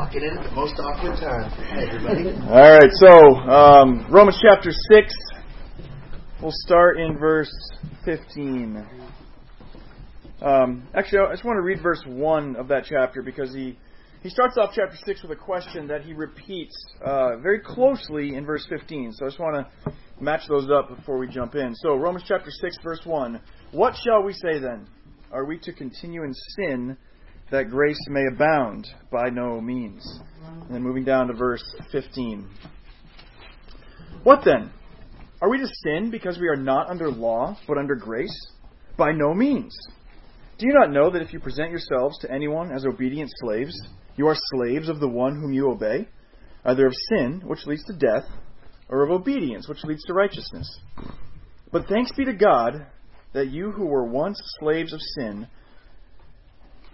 [0.00, 1.52] Walking in the most awkward time.
[1.76, 2.30] Everybody.
[2.48, 5.14] All right, so um, Romans chapter 6.
[6.40, 7.52] We'll start in verse
[8.06, 8.82] 15.
[10.40, 13.78] Um, actually, I just want to read verse 1 of that chapter because he,
[14.22, 16.74] he starts off chapter 6 with a question that he repeats
[17.04, 19.12] uh, very closely in verse 15.
[19.12, 21.74] So I just want to match those up before we jump in.
[21.74, 23.38] So, Romans chapter 6, verse 1.
[23.72, 24.88] What shall we say then?
[25.30, 26.96] Are we to continue in sin
[27.50, 28.86] that grace may abound?
[29.10, 30.20] By no means.
[30.44, 32.48] And then moving down to verse 15.
[34.22, 34.70] What then?
[35.42, 38.34] Are we to sin because we are not under law, but under grace?
[38.96, 39.74] By no means.
[40.58, 43.74] Do you not know that if you present yourselves to anyone as obedient slaves,
[44.16, 46.06] you are slaves of the one whom you obey,
[46.66, 48.26] either of sin, which leads to death,
[48.90, 50.68] or of obedience, which leads to righteousness?
[51.72, 52.86] But thanks be to God
[53.32, 55.46] that you who were once slaves of sin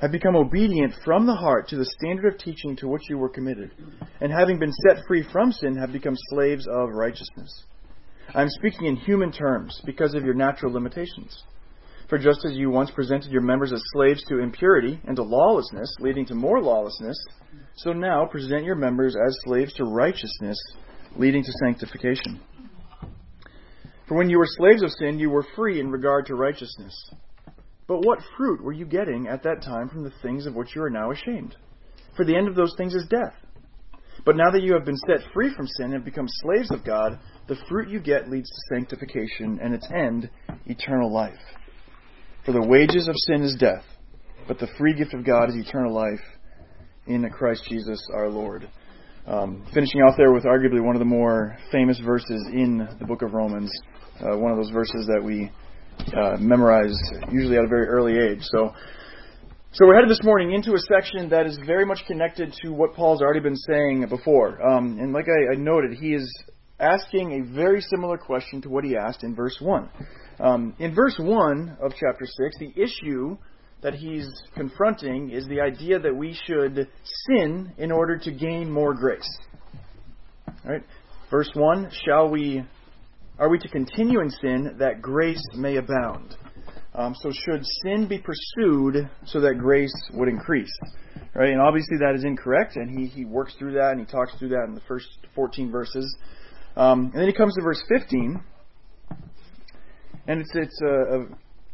[0.01, 3.29] have become obedient from the heart to the standard of teaching to which you were
[3.29, 3.71] committed,
[4.21, 7.65] and having been set free from sin, have become slaves of righteousness.
[8.35, 11.45] I am speaking in human terms because of your natural limitations.
[12.09, 15.93] For just as you once presented your members as slaves to impurity and to lawlessness,
[15.99, 17.17] leading to more lawlessness,
[17.77, 20.57] so now present your members as slaves to righteousness,
[21.17, 22.41] leading to sanctification.
[24.07, 26.95] For when you were slaves of sin, you were free in regard to righteousness.
[27.89, 30.83] But what fruit were you getting at that time from the things of which you
[30.83, 31.57] are now ashamed?
[32.17, 33.35] For the end of those things is death.
[34.25, 37.19] But now that you have been set free from sin and become slaves of God,
[37.47, 40.31] the fruit you get leads to sanctification, and its end,
[40.67, 41.39] eternal life.
[42.45, 43.85] For the wages of sin is death,
[44.49, 46.21] but the free gift of God is eternal life
[47.07, 48.69] in Christ Jesus our Lord.
[49.27, 53.23] Um, finishing off there with arguably one of the more famous verses in the book
[53.23, 53.71] of Romans,
[54.21, 55.51] uh, one of those verses that we
[56.17, 56.97] uh, memorize
[57.31, 58.41] usually at a very early age.
[58.43, 58.75] So,
[59.73, 62.95] so we're headed this morning into a section that is very much connected to what
[62.95, 64.61] Paul's already been saying before.
[64.67, 66.33] Um, and like I, I, noted, he is
[66.79, 69.89] asking a very similar question to what he asked in verse 1.
[70.39, 73.37] Um, in verse 1 of chapter 6, the issue
[73.83, 76.89] that he's confronting is the idea that we should
[77.27, 79.39] sin in order to gain more grace.
[80.65, 80.83] All right?
[81.31, 82.65] Verse 1 Shall we,
[83.39, 86.37] are we to continue in sin that grace may abound?
[86.95, 90.73] Um, so should sin be pursued so that grace would increase?
[91.35, 91.51] Right?
[91.51, 94.49] And obviously that is incorrect, and he, he works through that and he talks through
[94.51, 96.17] that in the first 14 verses.
[96.77, 98.41] Um, and then he comes to verse 15,
[100.29, 101.27] and it's, it's a, a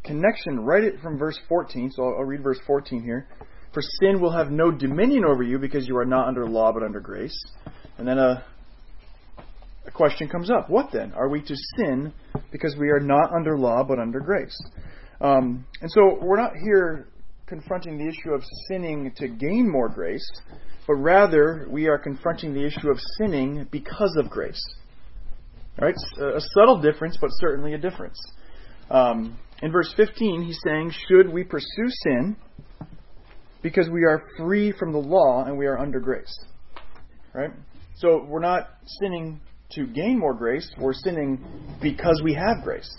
[0.03, 1.91] connection right it from verse 14.
[1.91, 3.27] So I'll, I'll read verse 14 here.
[3.73, 6.83] For sin will have no dominion over you because you are not under law but
[6.83, 7.37] under grace.
[7.97, 8.43] And then a,
[9.85, 10.69] a question comes up.
[10.69, 11.13] What then?
[11.13, 12.13] Are we to sin
[12.51, 14.57] because we are not under law but under grace?
[15.21, 17.07] Um, and so we're not here
[17.47, 20.27] confronting the issue of sinning to gain more grace,
[20.87, 24.61] but rather we are confronting the issue of sinning because of grace.
[25.79, 28.19] All right, a subtle difference, but certainly a difference.
[28.91, 32.35] Um, in verse 15, he's saying, Should we pursue sin
[33.61, 36.37] because we are free from the law and we are under grace?
[37.33, 37.51] Right?
[37.95, 39.39] So we're not sinning
[39.75, 41.43] to gain more grace, we're sinning
[41.81, 42.89] because we have grace.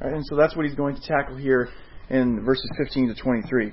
[0.00, 0.12] Right?
[0.12, 1.68] And so that's what he's going to tackle here
[2.10, 3.72] in verses 15 to 23.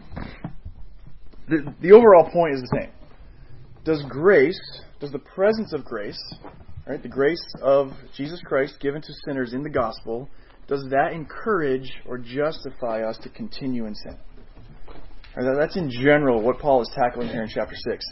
[1.49, 2.91] The, the overall point is the same.
[3.83, 4.59] Does grace,
[4.99, 6.19] does the presence of grace,
[6.87, 10.29] right, the grace of Jesus Christ given to sinners in the gospel,
[10.67, 14.17] does that encourage or justify us to continue in sin?
[15.35, 18.05] Right, that's in general what Paul is tackling here in chapter 6.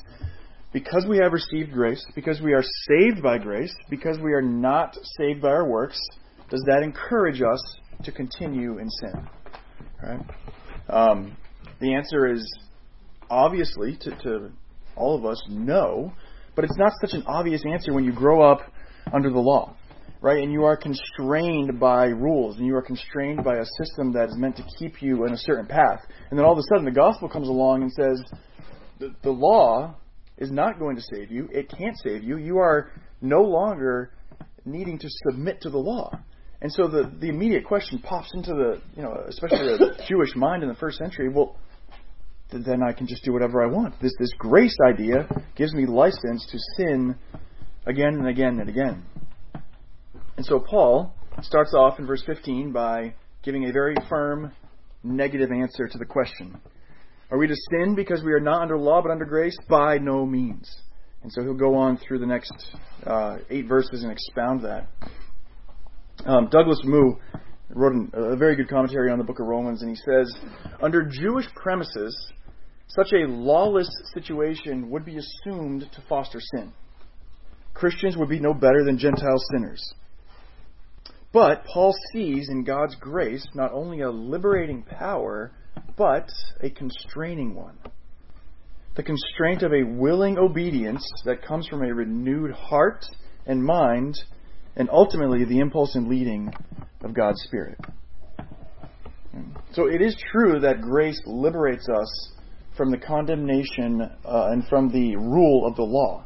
[0.73, 4.97] Because we have received grace, because we are saved by grace, because we are not
[5.17, 5.99] saved by our works,
[6.49, 7.61] does that encourage us
[8.03, 9.29] to continue in sin?
[10.03, 10.19] Right?
[10.89, 11.37] Um,
[11.79, 12.45] the answer is
[13.29, 14.51] obviously to, to
[14.95, 16.13] all of us, no.
[16.55, 18.61] But it's not such an obvious answer when you grow up
[19.13, 19.75] under the law,
[20.21, 20.43] right?
[20.43, 24.35] And you are constrained by rules, and you are constrained by a system that is
[24.37, 25.99] meant to keep you in a certain path.
[26.29, 28.23] And then all of a sudden, the gospel comes along and says,
[28.99, 29.95] the, the law
[30.37, 31.49] is not going to save you.
[31.51, 32.37] It can't save you.
[32.37, 32.91] You are
[33.21, 34.11] no longer
[34.65, 36.11] needing to submit to the law.
[36.61, 40.63] And so the, the immediate question pops into the, you know, especially the Jewish mind
[40.63, 41.55] in the first century, well,
[42.51, 43.99] then I can just do whatever I want.
[44.01, 47.15] This, this grace idea gives me license to sin
[47.85, 49.03] again and again and again.
[50.37, 53.13] And so Paul starts off in verse 15 by
[53.43, 54.51] giving a very firm
[55.03, 56.59] negative answer to the question.
[57.29, 59.57] Are we to sin because we are not under law but under grace?
[59.69, 60.73] By no means.
[61.23, 62.53] And so he'll go on through the next
[63.05, 64.87] uh, eight verses and expound that.
[66.25, 67.15] Um, Douglas Moo
[67.69, 70.33] wrote an, a very good commentary on the book of Romans, and he says,
[70.81, 72.15] under Jewish premises,
[72.87, 76.71] such a lawless situation would be assumed to foster sin.
[77.73, 79.83] Christians would be no better than Gentile sinners.
[81.33, 85.51] But Paul sees in God's grace not only a liberating power,
[85.97, 86.29] but
[86.61, 87.77] a constraining one.
[88.95, 93.05] The constraint of a willing obedience that comes from a renewed heart
[93.45, 94.17] and mind,
[94.75, 96.51] and ultimately the impulse and leading
[97.01, 97.77] of God's Spirit.
[99.73, 102.31] So it is true that grace liberates us
[102.75, 106.25] from the condemnation uh, and from the rule of the law,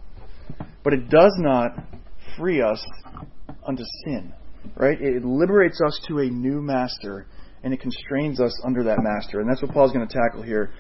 [0.84, 1.72] but it does not
[2.38, 2.84] free us
[3.66, 4.34] unto sin.
[4.76, 5.02] Right?
[5.02, 7.26] It liberates us to a new master,
[7.64, 10.72] and it constrains us under that master, and that's what Paul's going to tackle here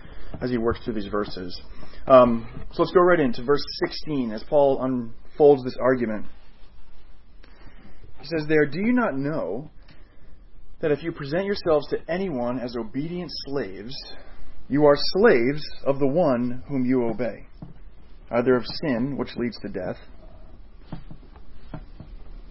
[0.41, 1.59] as he works through these verses.
[2.07, 6.25] Um, so let's go right into verse 16 as Paul unfolds this argument.
[8.19, 9.69] He says there, Do you not know
[10.79, 13.95] that if you present yourselves to anyone as obedient slaves,
[14.67, 17.45] you are slaves of the one whom you obey,
[18.31, 19.97] either of sin, which leads to death,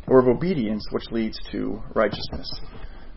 [0.06, 2.60] or of obedience, which leads to righteousness.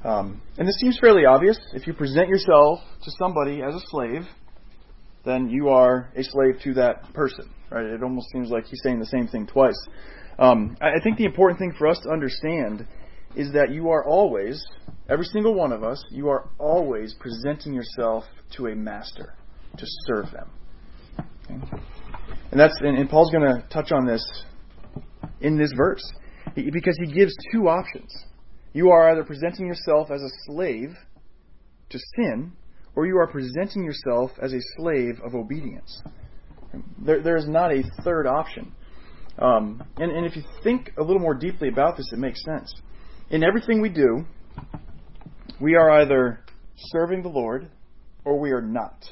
[0.03, 1.57] Um, and this seems fairly obvious.
[1.73, 4.23] If you present yourself to somebody as a slave,
[5.25, 7.49] then you are a slave to that person.
[7.71, 7.85] Right?
[7.85, 9.79] It almost seems like he's saying the same thing twice.
[10.37, 12.87] Um, I think the important thing for us to understand
[13.35, 14.63] is that you are always,
[15.09, 18.25] every single one of us, you are always presenting yourself
[18.57, 19.35] to a master
[19.77, 20.49] to serve them.
[21.45, 21.83] Okay?
[22.51, 24.23] And that's and, and Paul's going to touch on this
[25.41, 26.03] in this verse
[26.55, 28.13] because he gives two options.
[28.73, 30.95] You are either presenting yourself as a slave
[31.89, 32.53] to sin,
[32.95, 36.01] or you are presenting yourself as a slave of obedience.
[36.97, 38.71] There, there is not a third option.
[39.37, 42.73] Um, and, and if you think a little more deeply about this, it makes sense.
[43.29, 44.25] In everything we do,
[45.59, 46.43] we are either
[46.77, 47.69] serving the Lord
[48.25, 49.05] or we are not.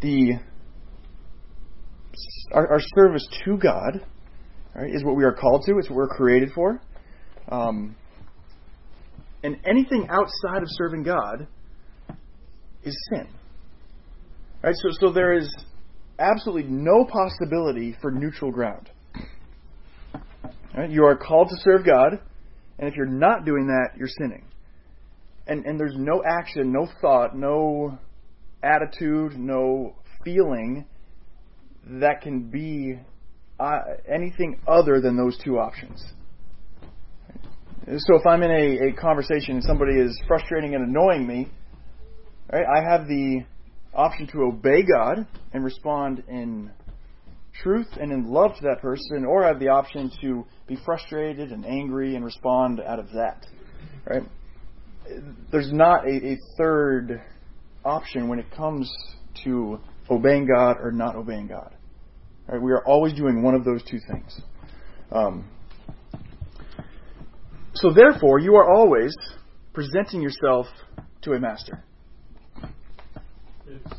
[0.00, 0.38] The
[2.52, 4.04] our, our, service to God
[4.74, 5.78] right, is what we are called to.
[5.78, 6.80] It's what we're created for.
[7.48, 7.96] Um,
[9.42, 11.46] and anything outside of serving God
[12.82, 13.28] is sin.
[14.62, 14.74] Right?
[14.82, 15.54] So, so there is
[16.18, 18.90] absolutely no possibility for neutral ground.
[20.76, 20.90] Right?
[20.90, 22.20] You are called to serve God,
[22.78, 24.44] and if you're not doing that, you're sinning.
[25.46, 27.98] And, and there's no action, no thought, no
[28.62, 30.86] attitude, no feeling
[31.86, 32.98] that can be
[33.60, 33.78] uh,
[34.12, 36.02] anything other than those two options.
[37.86, 41.48] So if I'm in a, a conversation and somebody is frustrating and annoying me,
[42.52, 43.44] right, I have the
[43.92, 46.70] option to obey God and respond in
[47.62, 51.50] truth and in love to that person, or I have the option to be frustrated
[51.50, 53.46] and angry and respond out of that.
[54.06, 54.22] Right?
[55.50, 57.20] There's not a, a third
[57.84, 58.90] option when it comes
[59.44, 61.74] to obeying God or not obeying God.
[62.50, 62.60] Right?
[62.60, 64.40] We are always doing one of those two things.
[65.12, 65.48] Um,
[67.74, 69.14] so therefore, you are always
[69.72, 70.66] presenting yourself
[71.22, 71.84] to a master.
[73.68, 73.92] It's,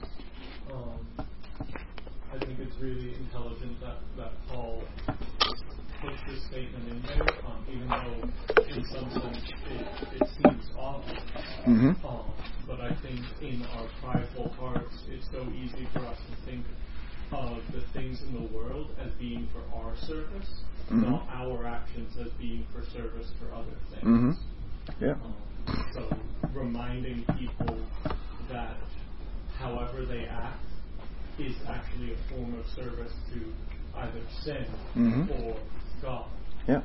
[0.70, 1.08] um,
[2.34, 4.84] I think it's really intelligent that, that Paul
[6.02, 11.22] puts this statement in there, um, even though in some sense it, it seems obvious.
[11.66, 12.06] Mm-hmm.
[12.06, 12.34] Um,
[12.68, 16.66] but I think in our prideful hearts, it's so easy for us to think
[17.32, 20.50] of the things in the world as being for our service,
[20.86, 21.02] mm-hmm.
[21.02, 24.04] not our actions as being for service for other things.
[24.04, 25.04] Mm-hmm.
[25.04, 25.14] Yeah.
[25.14, 25.36] Um,
[25.94, 26.18] so
[26.54, 27.78] reminding people
[28.50, 28.76] that
[29.58, 30.66] however they act
[31.40, 33.54] is actually a form of service to
[34.00, 35.32] either sin mm-hmm.
[35.44, 35.58] or
[36.02, 36.30] God.
[36.68, 36.78] Yeah.
[36.78, 36.84] Um,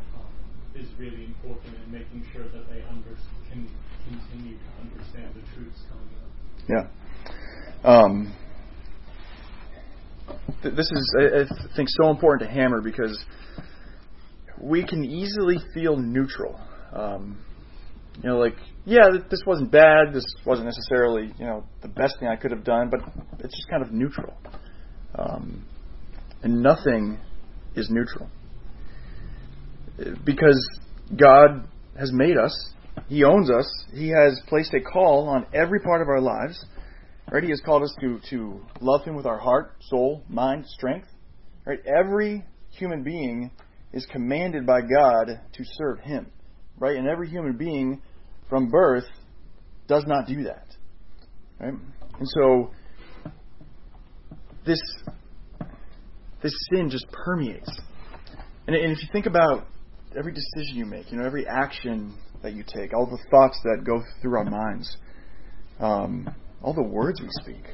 [0.74, 3.16] is really important in making sure that they under,
[3.50, 3.68] can
[4.08, 6.90] continue to understand the truths coming up.
[7.84, 7.90] Yeah.
[7.90, 8.34] Um,
[10.62, 13.18] this is, I, I think, so important to hammer because
[14.60, 16.58] we can easily feel neutral.
[16.92, 17.38] Um,
[18.22, 20.12] you know, like, yeah, this wasn't bad.
[20.12, 23.00] This wasn't necessarily, you know, the best thing I could have done, but
[23.40, 24.34] it's just kind of neutral.
[25.14, 25.64] Um,
[26.42, 27.18] and nothing
[27.74, 28.28] is neutral.
[30.24, 30.68] Because
[31.14, 31.68] God
[31.98, 32.70] has made us,
[33.08, 36.64] He owns us, He has placed a call on every part of our lives.
[37.30, 37.42] Right?
[37.42, 41.08] He has called us to, to love Him with our heart, soul, mind, strength.
[41.64, 41.80] Right?
[41.86, 43.50] Every human being
[43.92, 46.30] is commanded by God to serve Him.
[46.78, 46.96] Right?
[46.96, 48.00] And every human being
[48.48, 49.06] from birth
[49.88, 50.66] does not do that.
[51.58, 51.74] Right?
[52.18, 52.70] And so
[54.64, 54.80] this
[56.42, 57.70] this sin just permeates.
[58.66, 59.66] And, and if you think about
[60.16, 63.84] every decision you make, you know, every action that you take, all the thoughts that
[63.84, 64.96] go through our minds,
[65.80, 66.28] um,
[66.62, 67.64] all the words we speak.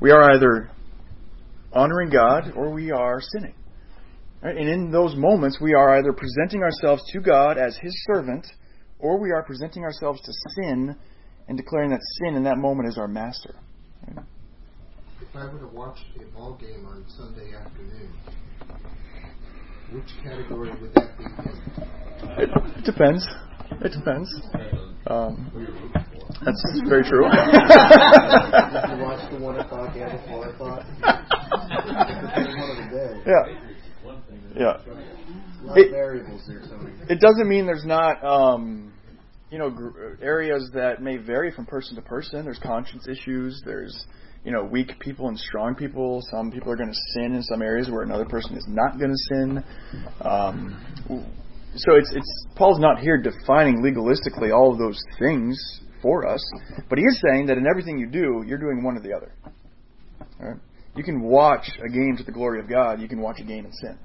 [0.00, 0.70] We are either
[1.72, 3.54] honoring God or we are sinning.
[4.42, 4.56] Right?
[4.56, 8.46] And in those moments, we are either presenting ourselves to God as His servant
[8.98, 10.96] or we are presenting ourselves to sin
[11.48, 13.54] and declaring that sin in that moment is our master.
[14.06, 14.24] Right?
[15.20, 18.12] If I were to watch a ball game on Sunday afternoon,
[19.92, 21.32] which category would that be in?
[22.38, 23.26] It, it depends.
[23.84, 24.32] It depends.
[25.06, 25.50] Um,
[26.44, 27.24] that's very true.
[27.24, 27.32] Did
[28.98, 30.84] you watch the one o'clock and the four o'clock?
[31.00, 33.22] Depending on the day.
[33.26, 33.72] yeah.
[34.56, 34.78] Yeah.
[35.76, 36.92] It- variables there, Tony.
[37.08, 38.92] It doesn't mean there's not, um,
[39.50, 42.44] you know, gr- areas that may vary from person to person.
[42.44, 43.62] There's conscience issues.
[43.64, 44.06] There's,
[44.44, 46.20] you know, weak people and strong people.
[46.30, 49.10] Some people are going to sin in some areas where another person is not going
[49.10, 49.64] to sin.
[50.20, 50.76] Um,
[51.76, 56.44] so it's it's Paul's not here defining legalistically all of those things for us,
[56.88, 59.32] but he is saying that in everything you do, you're doing one or the other.
[60.96, 63.00] You can watch a game to the glory of God.
[63.00, 63.98] You can watch a game in sin.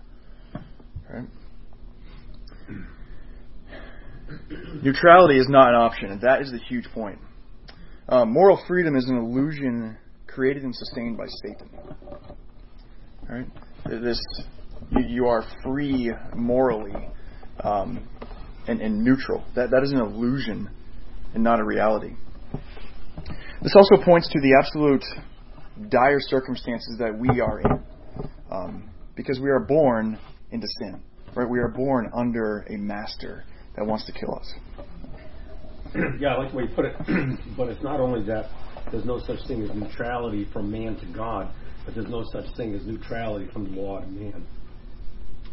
[4.84, 7.20] Neutrality is not an option, and that is the huge point.
[8.08, 11.70] Uh, moral freedom is an illusion created and sustained by Satan.
[13.86, 14.22] This
[14.92, 17.10] you, you are free morally
[17.62, 18.08] um,
[18.68, 19.44] and, and neutral.
[19.56, 20.70] That that is an illusion
[21.38, 22.16] and not a reality.
[23.62, 25.04] This also points to the absolute
[25.90, 27.84] dire circumstances that we are in,
[28.52, 30.18] um, because we are born
[30.50, 31.00] into sin.
[31.36, 31.48] Right?
[31.48, 33.44] We are born under a master
[33.76, 34.54] that wants to kill us.
[36.20, 36.96] yeah, I like the way you put it.
[37.58, 38.50] but it's not only that
[38.92, 41.54] there's no such thing as neutrality from man to God,
[41.86, 44.44] but there's no such thing as neutrality from law to man.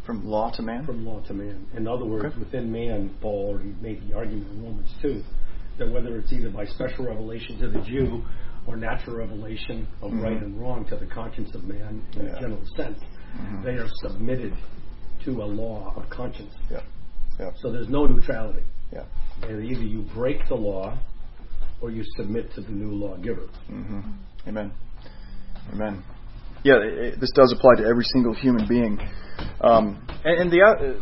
[0.07, 0.87] From law to man.
[0.87, 1.67] From law to man.
[1.77, 2.39] In other words, Okay.
[2.39, 5.23] within man, Paul already made the argument in Romans 2
[5.79, 8.23] that whether it's either by special revelation to the Jew
[8.67, 10.23] or natural revelation of Mhm.
[10.23, 12.37] right and wrong to the conscience of man in Yeah.
[12.37, 12.99] a general sense,
[13.37, 13.63] Mhm.
[13.65, 14.55] they are submitted
[15.25, 16.55] to a law of conscience.
[16.71, 16.81] Yeah.
[17.39, 17.51] Yeah.
[17.57, 18.63] So there's no neutrality.
[18.93, 19.05] Yeah.
[19.43, 20.97] And either you break the law
[21.81, 23.49] or you submit to the new lawgiver.
[23.67, 24.01] hmm
[24.47, 24.73] Amen.
[25.73, 26.03] Amen.
[26.63, 28.99] Yeah, it- this does apply to every single human being.
[29.61, 30.95] Um, and, and the uh,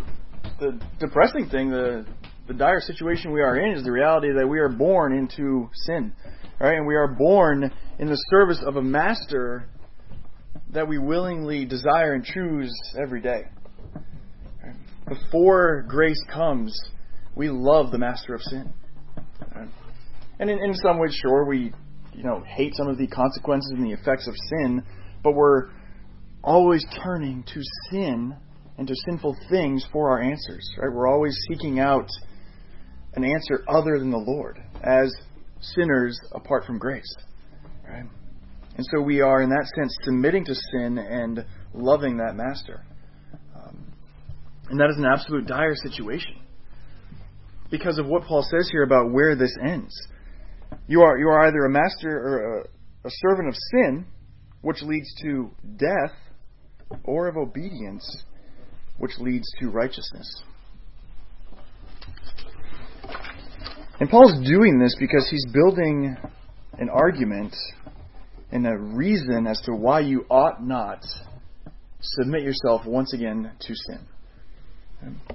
[0.58, 2.06] the depressing thing, the
[2.52, 6.12] the dire situation we are in, is the reality that we are born into sin,
[6.60, 6.76] right?
[6.76, 9.68] And we are born in the service of a master
[10.70, 12.70] that we willingly desire and choose
[13.02, 13.44] every day.
[15.08, 16.78] Before grace comes,
[17.34, 18.72] we love the master of sin.
[20.38, 21.72] And in, in some ways, sure, we
[22.12, 24.82] you know hate some of the consequences and the effects of sin,
[25.24, 25.70] but we're
[26.44, 28.36] always turning to sin
[28.76, 30.68] and to sinful things for our answers.
[30.76, 30.92] Right?
[30.92, 32.08] We're always seeking out
[33.14, 35.12] an answer other than the Lord as
[35.60, 37.14] sinners apart from grace.
[37.88, 38.04] Right?
[38.76, 42.84] And so we are, in that sense, submitting to sin and loving that master.
[43.54, 43.92] Um,
[44.70, 46.36] and that is an absolute dire situation
[47.70, 49.94] because of what Paul says here about where this ends.
[50.86, 54.06] You are you are either a master or a, a servant of sin,
[54.62, 56.16] which leads to death,
[57.04, 58.24] or of obedience,
[58.98, 60.42] which leads to righteousness.
[64.02, 66.16] And Paul's doing this because he's building
[66.76, 67.54] an argument
[68.50, 71.04] and a reason as to why you ought not
[72.00, 74.00] submit yourself once again to sin.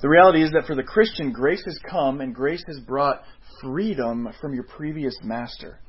[0.01, 3.21] The reality is that for the Christian, grace has come and grace has brought
[3.62, 5.79] freedom from your previous master.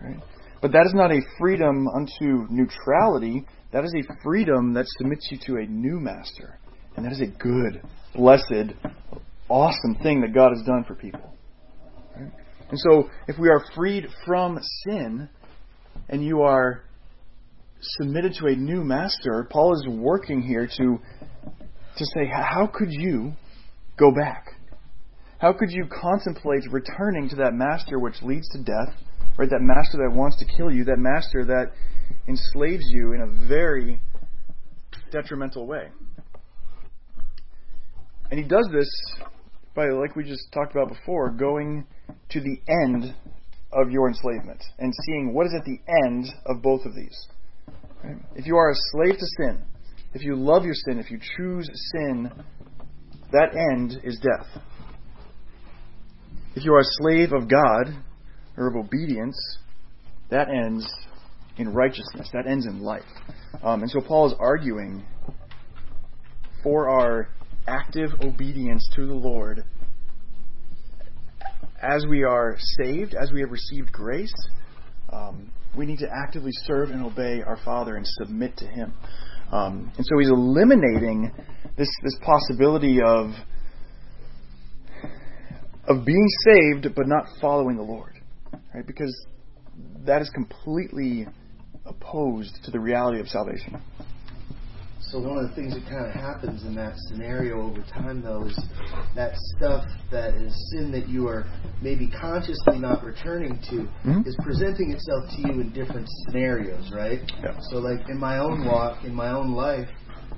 [0.00, 0.22] Right?
[0.62, 3.44] But that is not a freedom unto neutrality.
[3.74, 6.58] That is a freedom that submits you to a new master.
[6.96, 7.82] And that is a good,
[8.14, 8.72] blessed,
[9.50, 11.29] awesome thing that God has done for people.
[12.70, 15.28] And so, if we are freed from sin
[16.08, 16.84] and you are
[17.80, 20.98] submitted to a new master, Paul is working here to
[21.96, 23.32] to say, how could you
[23.98, 24.46] go back?
[25.38, 28.94] How could you contemplate returning to that master which leads to death,
[29.36, 29.48] right?
[29.50, 31.72] That master that wants to kill you, that master that
[32.28, 34.00] enslaves you in a very
[35.10, 35.88] detrimental way.
[38.30, 38.88] And he does this
[39.74, 41.86] by, like we just talked about before, going
[42.30, 43.14] to the end
[43.72, 47.28] of your enslavement and seeing what is at the end of both of these.
[48.02, 48.16] Right?
[48.34, 49.62] If you are a slave to sin,
[50.12, 52.30] if you love your sin, if you choose sin,
[53.32, 54.62] that end is death.
[56.56, 57.94] If you are a slave of God
[58.56, 59.36] or of obedience,
[60.30, 60.86] that ends
[61.58, 62.28] in righteousness.
[62.32, 63.04] That ends in life.
[63.62, 65.04] Um, and so Paul is arguing
[66.62, 67.28] for our
[67.68, 69.64] active obedience to the Lord
[71.82, 74.32] as we are saved, as we have received grace,
[75.12, 78.92] um, we need to actively serve and obey our Father and submit to Him.
[79.52, 81.32] Um, and so He's eliminating
[81.76, 83.30] this this possibility of
[85.88, 88.12] of being saved but not following the Lord,
[88.74, 88.86] right?
[88.86, 89.14] Because
[90.04, 91.26] that is completely
[91.86, 93.80] opposed to the reality of salvation.
[95.10, 98.44] So one of the things that kind of happens in that scenario over time, though,
[98.46, 98.56] is
[99.16, 101.46] that stuff that is sin that you are
[101.82, 104.24] maybe consciously not returning to Mhm.
[104.24, 107.20] is presenting itself to you in different scenarios, right?
[107.42, 107.58] Yeah.
[107.70, 109.88] So, like in my own walk, in my own life,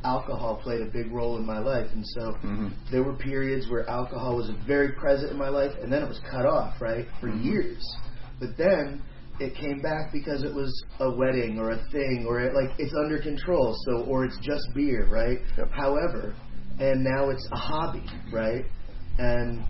[0.05, 2.73] alcohol played a big role in my life, and so Mhm.
[2.91, 6.19] there were periods where alcohol was very present in my life, and then it was
[6.21, 7.85] cut off, right, for years.
[8.41, 9.02] But then
[9.43, 10.71] it came back because it was
[11.01, 14.63] a wedding or a thing, or it, like it's under control, so or it's just
[14.75, 15.39] beer, right?
[15.59, 15.71] Yep.
[15.73, 16.35] However,
[16.79, 18.65] and now it's a hobby, right?
[19.19, 19.63] And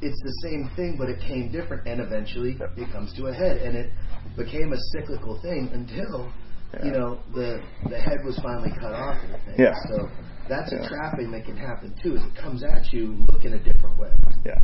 [0.00, 2.78] it's the same thing, but it came different, and eventually Yep.
[2.78, 3.90] it comes to a head, and it
[4.36, 6.28] became a cyclical thing until
[6.74, 6.84] Yeah.
[6.86, 9.54] you know the the head was finally cut off of the thing.
[9.58, 9.74] Yeah.
[9.88, 10.08] So
[10.48, 10.84] that's Yeah.
[10.84, 12.16] a trapping that can happen too.
[12.16, 14.10] Is it comes at you looking a different way.
[14.44, 14.58] Yeah.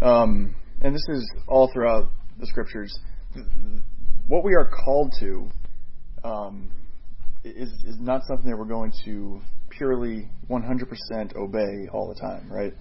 [0.00, 2.92] Um, and this is all throughout the scriptures.
[4.28, 5.48] What we are called to
[6.24, 6.70] um,
[7.44, 12.72] is, is not something that we're going to purely 100% obey all the time, right?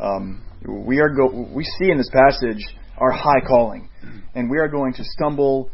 [0.00, 2.64] Um, we are go- we see in this passage
[2.96, 3.88] our high calling,
[4.34, 5.70] and we are going to stumble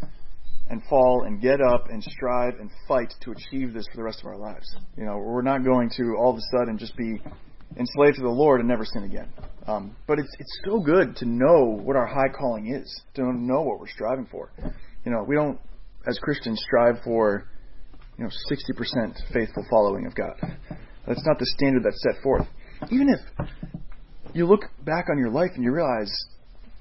[0.68, 4.20] and fall and get up and strive and fight to achieve this for the rest
[4.20, 4.74] of our lives.
[4.96, 7.20] You know, we're not going to all of a sudden just be
[7.76, 9.28] enslaved to the Lord and never sin again.
[9.66, 13.62] Um, but it's it's so good to know what our high calling is, to know
[13.62, 14.50] what we're striving for.
[15.04, 15.58] You know, we don't
[16.06, 17.46] as Christians strive for
[18.18, 20.34] you know 60% faithful following of God.
[21.06, 22.46] That's not the standard that's set forth.
[22.90, 23.48] Even if
[24.34, 26.12] you look back on your life and you realize,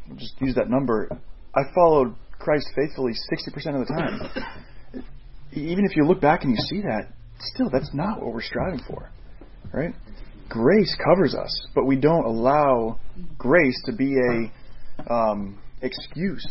[0.10, 1.10] I'll just use that number,
[1.56, 5.04] I followed Christ faithfully 60% of the time.
[5.54, 8.82] Even if you look back and you see that, still that's not what we're striving
[8.88, 9.10] for,
[9.72, 9.94] right?
[10.50, 13.00] Grace covers us, but we don't allow
[13.38, 16.46] grace to be a um, excuse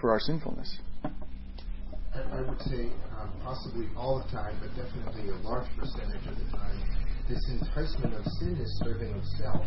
[0.00, 0.78] for our sinfulness.
[1.04, 6.56] I, would say um, possibly all the time, but definitely a large percentage of the
[6.56, 6.80] time,
[7.28, 9.66] this enticement of sin is serving of self,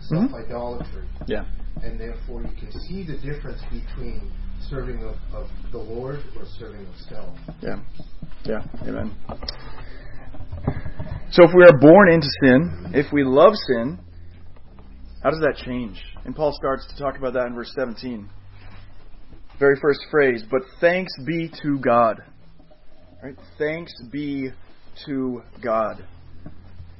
[0.00, 1.08] self idolatry.
[1.26, 1.44] Yeah.
[1.82, 4.30] And therefore, you can see the difference between
[4.68, 7.38] serving of, of the Lord or serving of self.
[7.62, 7.80] Yeah.
[8.44, 8.64] Yeah.
[8.82, 9.16] Amen.
[11.30, 13.98] So if we are born into sin, if we love sin,
[15.22, 16.02] how does that change?
[16.24, 18.28] And Paul starts to talk about that in verse 17.
[19.58, 22.22] Very first phrase, but thanks be to God.
[23.22, 23.36] Right?
[23.58, 24.50] Thanks be
[25.06, 26.04] to God.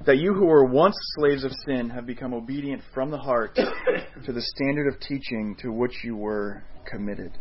[0.06, 4.32] That you who were once slaves of sin have become obedient from the heart to
[4.32, 7.32] the standard of teaching to which you were committed.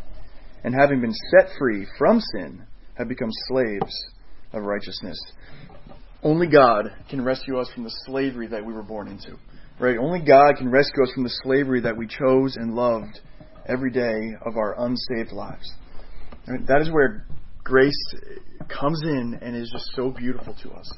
[0.64, 3.94] And having been set free from sin, have become slaves
[4.52, 5.18] of righteousness.
[6.22, 9.36] Only God can rescue us from the slavery that we were born into.
[9.80, 9.96] Right?
[9.98, 13.18] Only God can rescue us from the slavery that we chose and loved
[13.66, 15.72] every day of our unsaved lives.
[16.46, 16.64] Right?
[16.68, 17.26] That is where
[17.64, 18.14] grace
[18.68, 20.92] comes in and is just so beautiful to us.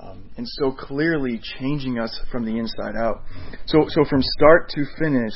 [0.00, 3.22] Um, and so clearly changing us from the inside out.
[3.66, 5.32] So, so from start to finish,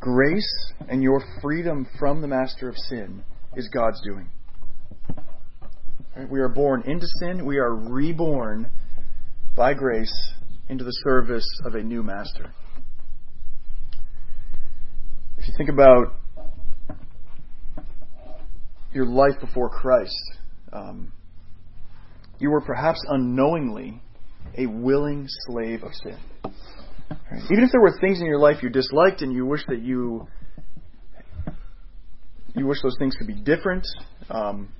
[0.00, 3.24] grace and your freedom from the master of sin
[3.56, 4.30] is God's doing.
[6.30, 7.44] We are born into sin.
[7.44, 8.70] We are reborn
[9.54, 10.32] by grace
[10.68, 12.52] into the service of a new master.
[15.36, 16.14] If you think about
[18.94, 20.16] your life before Christ,
[20.72, 21.12] um,
[22.38, 24.00] you were perhaps unknowingly
[24.56, 26.18] a willing slave of sin.
[26.44, 27.42] Right?
[27.50, 30.26] Even if there were things in your life you disliked and you wish that you
[32.54, 33.86] you wish those things could be different,
[34.30, 34.70] um,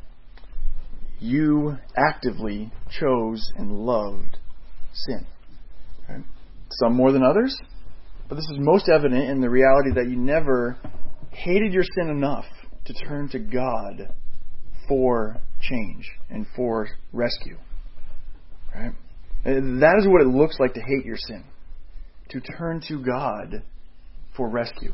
[1.18, 4.38] you actively chose and loved
[4.92, 5.26] sin.
[6.70, 7.56] Some more than others,
[8.28, 10.76] but this is most evident in the reality that you never
[11.30, 12.44] hated your sin enough
[12.86, 14.12] to turn to God
[14.88, 17.56] for change and for rescue.
[18.74, 18.92] Right?
[19.44, 21.44] That is what it looks like to hate your sin.
[22.30, 23.62] To turn to God
[24.36, 24.92] for rescue.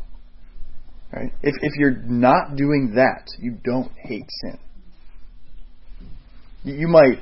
[1.13, 1.33] Right?
[1.43, 4.59] If, if you're not doing that, you don't hate sin.
[6.65, 7.21] You, might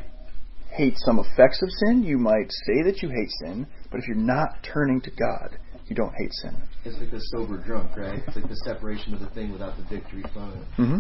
[0.72, 2.02] hate some effects of sin.
[2.02, 5.96] You might say that you hate sin, but if you're not turning to God, you
[5.96, 6.56] don't hate sin.
[6.84, 8.20] It's like the sober drunk, right?
[8.26, 10.80] It's like the separation of the thing without the victory from it.
[10.80, 10.98] Mm-hmm.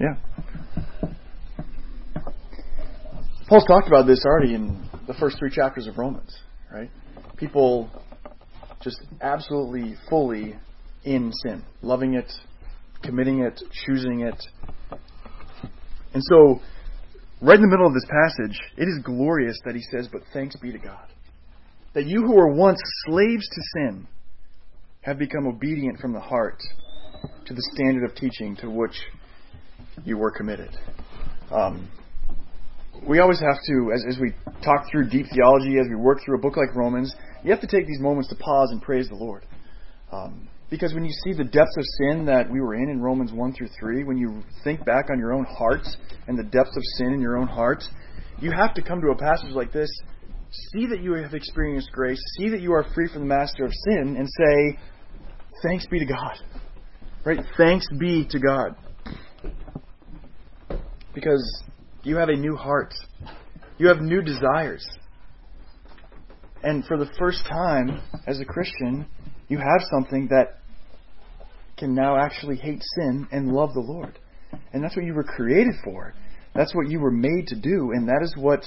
[0.00, 1.10] Yeah.
[3.48, 6.36] Paul's talked about this already in the first three chapters of Romans,
[6.72, 6.90] right?
[7.36, 7.90] People
[8.82, 10.56] just absolutely fully
[11.04, 12.30] in sin, loving it,
[13.02, 14.40] committing it, choosing it.
[16.12, 16.60] And so,
[17.40, 20.56] right in the middle of this passage, it is glorious that he says, But thanks
[20.56, 21.06] be to God.
[21.94, 24.06] That you who were once slaves to sin
[25.02, 26.62] have become obedient from the heart
[27.46, 29.00] to the standard of teaching to which
[30.04, 30.70] you were committed.
[31.50, 31.88] Um,
[33.06, 34.32] we always have to, as, as we
[34.64, 37.66] talk through deep theology, as we work through a book like Romans, you have to
[37.66, 39.44] take these moments to pause and praise the Lord.
[40.10, 43.32] Um, because when you see the depths of sin that we were in in Romans
[43.32, 46.82] 1 through 3, when you think back on your own hearts and the depths of
[46.96, 47.88] sin in your own hearts,
[48.40, 49.90] you have to come to a passage like this,
[50.72, 53.72] see that you have experienced grace, see that you are free from the master of
[53.86, 54.78] sin, and say,
[55.62, 56.36] Thanks be to God.
[57.24, 57.40] Right?
[57.56, 58.76] Thanks be to God.
[61.14, 61.62] Because
[62.02, 62.92] you have a new heart.
[63.78, 64.86] You have new desires.
[66.62, 69.06] And for the first time as a Christian,
[69.48, 70.58] you have something that
[71.76, 74.18] can now actually hate sin and love the Lord.
[74.72, 76.14] And that's what you were created for.
[76.54, 77.92] That's what you were made to do.
[77.92, 78.64] And that is what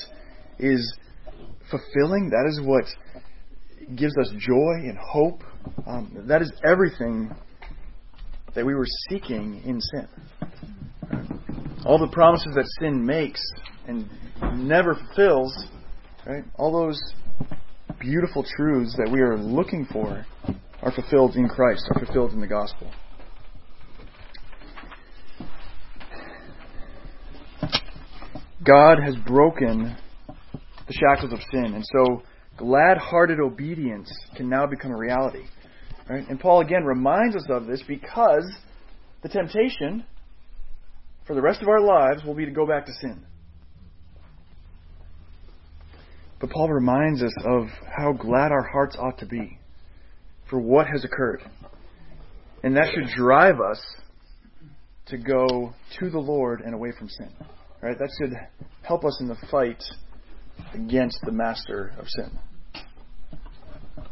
[0.60, 0.98] is
[1.72, 2.30] fulfilling.
[2.30, 2.86] That is what
[3.96, 5.44] gives us joy and hope.
[5.88, 7.32] Um, that is everything
[8.54, 10.08] that we were seeking in sin.
[11.86, 13.42] All the promises that sin makes
[13.88, 14.08] and
[14.58, 15.68] never fulfills,
[16.26, 16.44] right?
[16.56, 17.00] All those
[18.00, 20.26] beautiful truths that we are looking for
[20.82, 22.92] are fulfilled in Christ, are fulfilled in the gospel.
[28.64, 29.96] God has broken
[30.88, 32.24] the shackles of sin, and so
[32.58, 35.44] glad hearted obedience can now become a reality.
[36.10, 36.28] Right?
[36.28, 38.46] And Paul again reminds us of this because
[39.22, 40.06] the temptation
[41.26, 43.24] for the rest of our lives will be to go back to sin.
[46.40, 49.59] But Paul reminds us of how glad our hearts ought to be
[50.50, 51.44] for what has occurred.
[52.64, 53.82] And that should drive us
[55.08, 57.30] to go to the Lord and away from sin.
[57.82, 57.98] Right?
[57.98, 58.34] That should
[58.82, 59.82] help us in the fight
[60.74, 62.40] against the master of sin.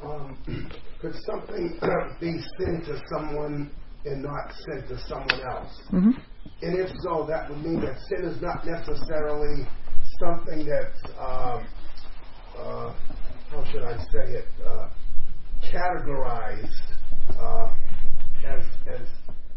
[0.03, 0.37] Um,
[1.01, 1.79] could something
[2.21, 3.71] be sin to someone
[4.05, 5.81] and not sin to someone else?
[5.91, 6.11] Mm-hmm.
[6.61, 9.67] And if so, that would mean that sin is not necessarily
[10.19, 11.67] something that's, um,
[12.57, 12.93] uh,
[13.51, 14.87] how should I say it, uh,
[15.71, 16.81] categorized
[17.39, 17.73] uh,
[18.45, 19.07] as, as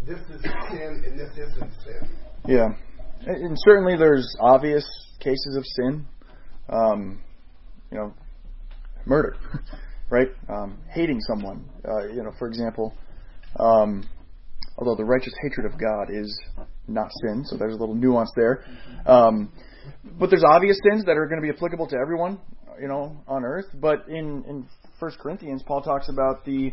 [0.06, 2.08] this is sin and this isn't sin.
[2.46, 2.68] Yeah.
[3.26, 4.84] And certainly there's obvious
[5.20, 6.06] cases of sin.
[6.68, 7.22] Um,
[7.90, 8.14] you know,
[9.04, 9.36] murder,
[10.10, 10.28] right?
[10.48, 11.68] Um, hating someone.
[11.86, 12.94] Uh, you know, for example,
[13.58, 14.08] um,
[14.78, 16.40] although the righteous hatred of God is
[16.88, 18.64] not sin, so there's a little nuance there.
[19.06, 19.52] Um,
[20.18, 22.38] but there's obvious sins that are going to be applicable to everyone,
[22.80, 23.66] you know, on earth.
[23.74, 24.66] But in in
[24.98, 26.72] First Corinthians, Paul talks about the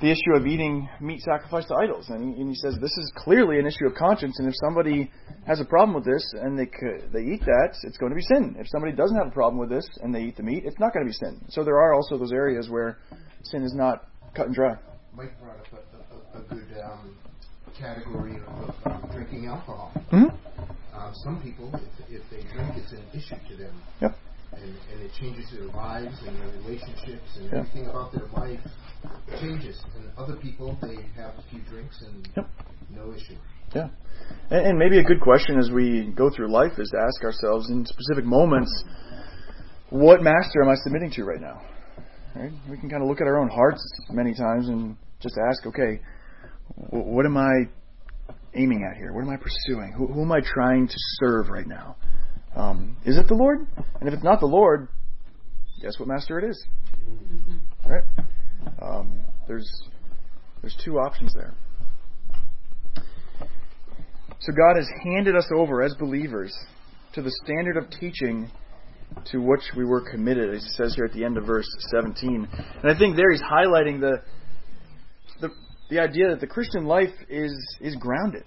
[0.00, 3.12] the issue of eating meat sacrificed to idols, and he, and he says this is
[3.16, 4.38] clearly an issue of conscience.
[4.38, 5.10] And if somebody
[5.46, 6.68] has a problem with this and they
[7.12, 8.56] they eat that, it's going to be sin.
[8.58, 10.92] If somebody doesn't have a problem with this and they eat the meat, it's not
[10.92, 11.40] going to be sin.
[11.48, 12.98] So there are also those areas where
[13.44, 14.74] sin is not cut and dry.
[15.16, 17.16] Mike brought up a, a, a good um,
[17.78, 19.92] category of um, drinking alcohol.
[20.12, 20.96] Mm-hmm.
[20.96, 23.82] Um, some people, if, if they drink, it's an issue to them.
[24.00, 24.16] Yep.
[24.62, 27.58] And, and it changes their lives and their relationships and Yeah.
[27.58, 28.60] everything about their life
[29.40, 29.82] changes.
[29.96, 32.48] And other people, they have a few drinks and Yep.
[32.90, 33.36] no issue.
[33.74, 33.88] Yeah.
[34.50, 37.70] And, and maybe a good question as we go through life is to ask ourselves
[37.70, 38.70] in specific moments,
[39.90, 41.60] what master am I submitting to right now?
[42.34, 42.52] Right?
[42.68, 46.00] We can kind of look at our own hearts many times and just ask, okay,
[46.76, 47.50] wh- what am I
[48.54, 49.12] aiming at here?
[49.12, 49.92] What am I pursuing?
[49.96, 51.96] Who, who am I trying to serve right now?
[52.56, 53.66] Um, is it the Lord?
[54.00, 54.88] And if it's not the Lord,
[55.82, 56.64] guess what master it is?
[57.86, 58.04] Right?
[58.80, 59.68] Um, there's
[60.62, 61.54] there's two options there.
[64.40, 66.54] So God has handed us over as believers
[67.14, 68.50] to the standard of teaching
[69.30, 72.48] to which we were committed, as he says here at the end of verse 17.
[72.82, 74.22] And I think there he's highlighting the
[75.40, 75.48] the,
[75.90, 78.44] the idea that the Christian life is is grounded.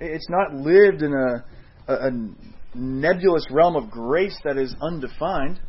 [0.00, 2.10] It's not lived in a, a, a
[2.74, 5.60] nebulous realm of grace that is undefined.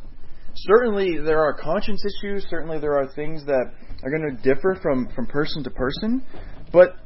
[0.54, 2.46] Certainly, there are conscience issues.
[2.48, 6.24] Certainly, there are things that are going to differ from, from person to person.
[6.72, 6.96] But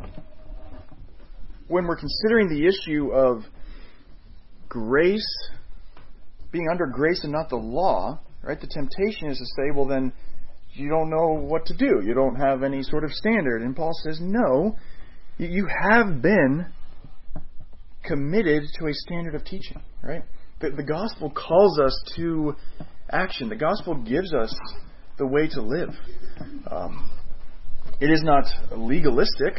[1.68, 3.42] when we're considering the issue of
[4.68, 5.26] grace,
[6.52, 8.60] being under grace and not the law, right?
[8.60, 10.12] The temptation is to say, well, then
[10.72, 12.00] you don't know what to do.
[12.04, 13.62] You don't have any sort of standard.
[13.62, 14.76] And Paul says, no,
[15.38, 16.66] you- you have been
[18.04, 20.22] committed to a standard of teaching, right?
[20.60, 22.54] The, the gospel calls us to
[23.10, 23.48] action.
[23.48, 24.54] The gospel gives us
[25.18, 25.90] the way to live.
[26.70, 27.10] Um,
[28.00, 28.44] it is not
[28.76, 29.54] legalistic,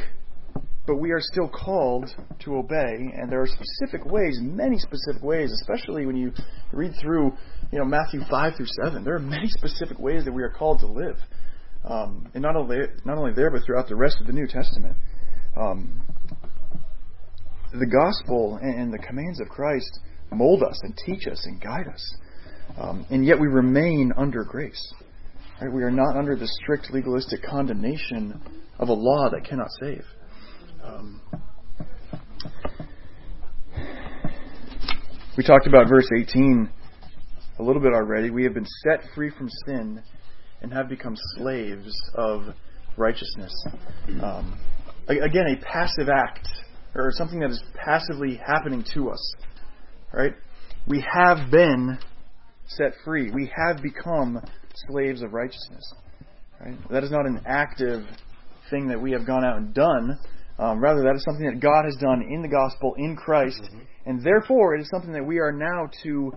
[0.88, 5.52] but we are still called to obey, and there are specific ways, many specific ways,
[5.52, 6.34] especially when you
[6.72, 7.32] read through,
[7.72, 9.04] you know, Matthew five through seven.
[9.04, 11.18] There are many specific ways that we are called to live,
[11.86, 14.98] um, and not only not only there, but throughout the rest of the New Testament.
[15.56, 16.02] Um,
[17.72, 20.00] the gospel and the commands of Christ
[20.32, 22.16] mold us and teach us and guide us,
[22.78, 24.94] um, and yet we remain under grace.
[25.62, 25.72] Right?
[25.72, 28.42] We are not under the strict legalistic condemnation
[28.80, 30.04] of a law that cannot save.
[30.84, 31.22] Um,
[35.38, 36.70] we talked about verse 18
[37.60, 38.32] a little bit already.
[38.32, 40.02] We have been set free from sin
[40.62, 42.56] and have become slaves of
[42.98, 43.54] righteousness.
[44.22, 44.60] Um,
[45.08, 46.48] again, a passive act,
[46.96, 49.36] or something that is passively happening to us.
[50.14, 50.34] Right?
[50.88, 51.98] We have been
[52.68, 53.32] set free.
[53.32, 54.40] We have become
[54.88, 55.94] slaves of righteousness.
[56.60, 56.78] Right?
[56.90, 58.04] That is not an active
[58.70, 60.18] thing that we have gone out and done.
[60.60, 63.80] Um, rather, that is something that God has done in the gospel, in Christ, mm-hmm.
[64.06, 66.32] and therefore it is something that we are now to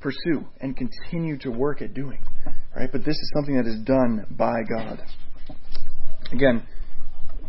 [0.00, 2.18] pursue and continue to work at doing.
[2.74, 2.90] Right?
[2.90, 5.02] But this is something that is done by God.
[6.32, 6.66] Again,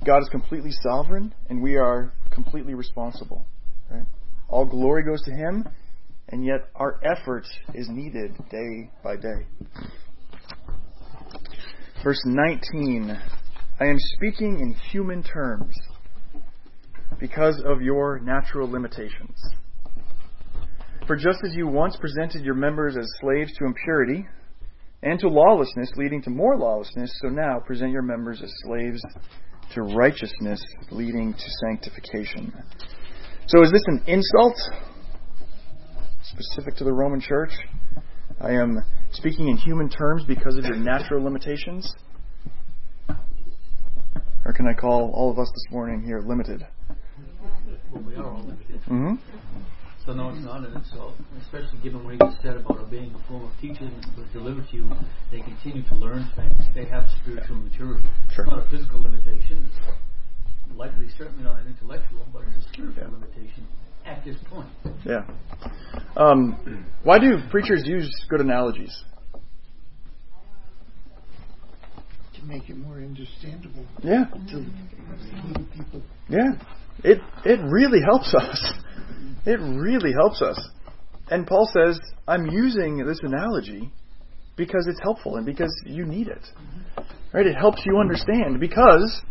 [0.06, 3.46] God is completely sovereign, and we are completely responsible.
[3.90, 4.06] Right?
[4.50, 5.68] All glory goes to Him,
[6.30, 9.46] and yet our effort is needed day by day.
[12.04, 13.18] Verse 19
[13.80, 15.76] I am speaking in human terms
[17.20, 19.38] because of your natural limitations.
[21.08, 24.26] For just as you once presented your members as slaves to impurity
[25.02, 29.04] and to lawlessness, leading to more lawlessness, so now present your members as slaves
[29.74, 32.54] to righteousness, leading to sanctification.
[33.48, 34.56] So is this an insult
[36.24, 37.52] specific to the Roman church?
[38.40, 38.80] I am
[39.12, 41.94] speaking in human terms because of your natural limitations?
[44.46, 46.66] Or can I call all of us this morning here limited?
[47.92, 48.82] Well, we are all limited.
[48.90, 49.14] Mm-hmm.
[50.06, 53.46] So no, it's not an insult, especially given what you said about obeying the form
[53.46, 54.92] of teaching that was delivered to you.
[55.32, 56.60] They continue to learn things.
[56.76, 58.04] They have spiritual maturity.
[58.34, 58.44] Sure.
[58.44, 59.66] It's not a physical limitation.
[59.66, 63.14] It's likely, certainly not an intellectual, but it's a spiritual yeah.
[63.14, 63.66] limitation
[64.06, 64.68] at this point.
[65.06, 65.24] Yeah.
[66.18, 69.06] Um, why do preachers use good analogies?
[72.36, 73.86] To make it more understandable.
[74.04, 74.26] Yeah.
[74.52, 74.66] To
[75.78, 76.02] people.
[76.28, 76.52] Yeah.
[77.06, 78.74] It it really helps us.
[79.46, 80.60] It really helps us.
[81.30, 83.92] And Paul says, I'm using this analogy
[84.56, 86.46] because it's helpful and because you need it.
[87.34, 87.46] Right?
[87.46, 89.22] It helps you understand because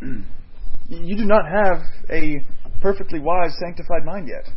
[0.89, 2.45] you do not have a
[2.81, 4.53] perfectly wise, sanctified mind yet.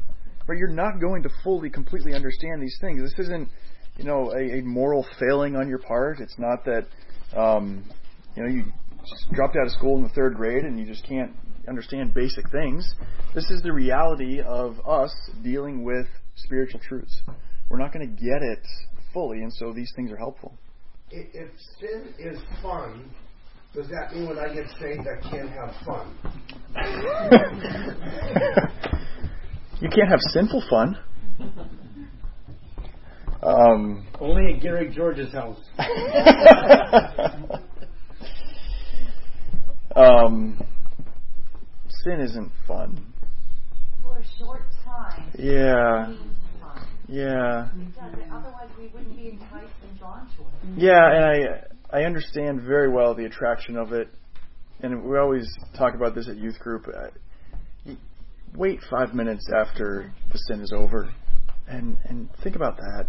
[0.47, 0.57] Right?
[0.57, 3.01] You're not going to fully, completely understand these things.
[3.01, 3.49] This isn't,
[3.97, 6.19] you know, a, a moral failing on your part.
[6.19, 6.85] It's not that,
[7.37, 7.83] um,
[8.35, 8.65] you know, you
[9.33, 11.31] dropped out of school in the third grade and you just can't
[11.67, 12.87] understand basic things.
[13.33, 17.21] This is the reality of us dealing with spiritual truths.
[17.69, 18.65] We're not going to get it
[19.13, 20.55] fully, and so these things are helpful.
[21.11, 21.49] If
[21.79, 23.09] sin is fun,
[23.73, 26.15] does that mean when I get saved I can't have fun?
[29.81, 30.97] you can't have sinful fun.
[33.43, 35.59] Um, Only at Gary George's house.
[39.95, 40.59] um,
[42.05, 43.13] sin isn't fun.
[44.01, 45.31] For a short time.
[45.37, 46.15] Yeah.
[47.07, 47.69] Yeah.
[48.31, 50.77] Otherwise, we wouldn't be enticed and drawn to it.
[50.77, 51.25] Yeah, and
[51.91, 54.09] I I understand very well the attraction of it,
[54.81, 56.87] and we always talk about this at youth group.
[56.87, 57.93] Uh,
[58.55, 61.11] wait five minutes after the sin is over,
[61.67, 63.05] and and think about that.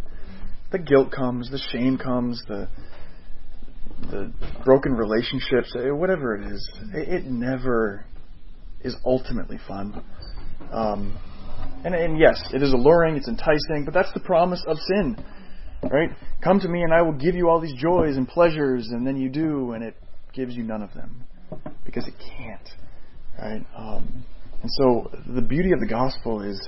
[0.73, 2.69] The guilt comes, the shame comes, the
[4.11, 4.31] the
[4.65, 6.71] broken relationships, uh, whatever it is.
[6.93, 8.05] It, it never
[8.81, 10.03] is ultimately fun.
[10.73, 11.19] Um,
[11.85, 15.17] and, and yes, it is alluring, it's enticing, but that's the promise of sin.
[15.83, 16.11] Right?
[16.43, 19.17] Come to me and I will give you all these joys and pleasures, and then
[19.17, 19.97] you do, and it
[20.33, 21.25] gives you none of them.
[21.85, 22.69] Because it can't.
[23.39, 23.65] Right?
[23.77, 24.25] Um,
[24.62, 26.61] and so the beauty of the gospel is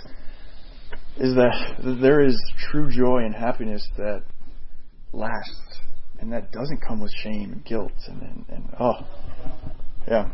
[1.16, 2.40] is that there is
[2.70, 4.22] true joy and happiness that
[5.12, 5.80] lasts
[6.20, 8.94] and that doesn't come with shame and guilt and, and, and oh
[10.06, 10.28] yeah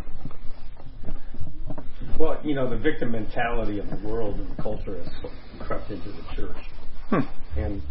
[2.19, 5.09] well, you know, the victim mentality of the world and the culture has
[5.61, 6.57] crept into the church.
[7.09, 7.21] Hmm.
[7.57, 7.83] And,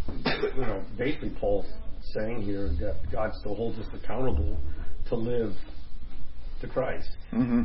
[0.56, 1.66] you know, basically Paul's
[2.14, 4.58] saying here that God still holds us accountable
[5.10, 5.54] to live
[6.62, 7.64] to Christ, mm-hmm.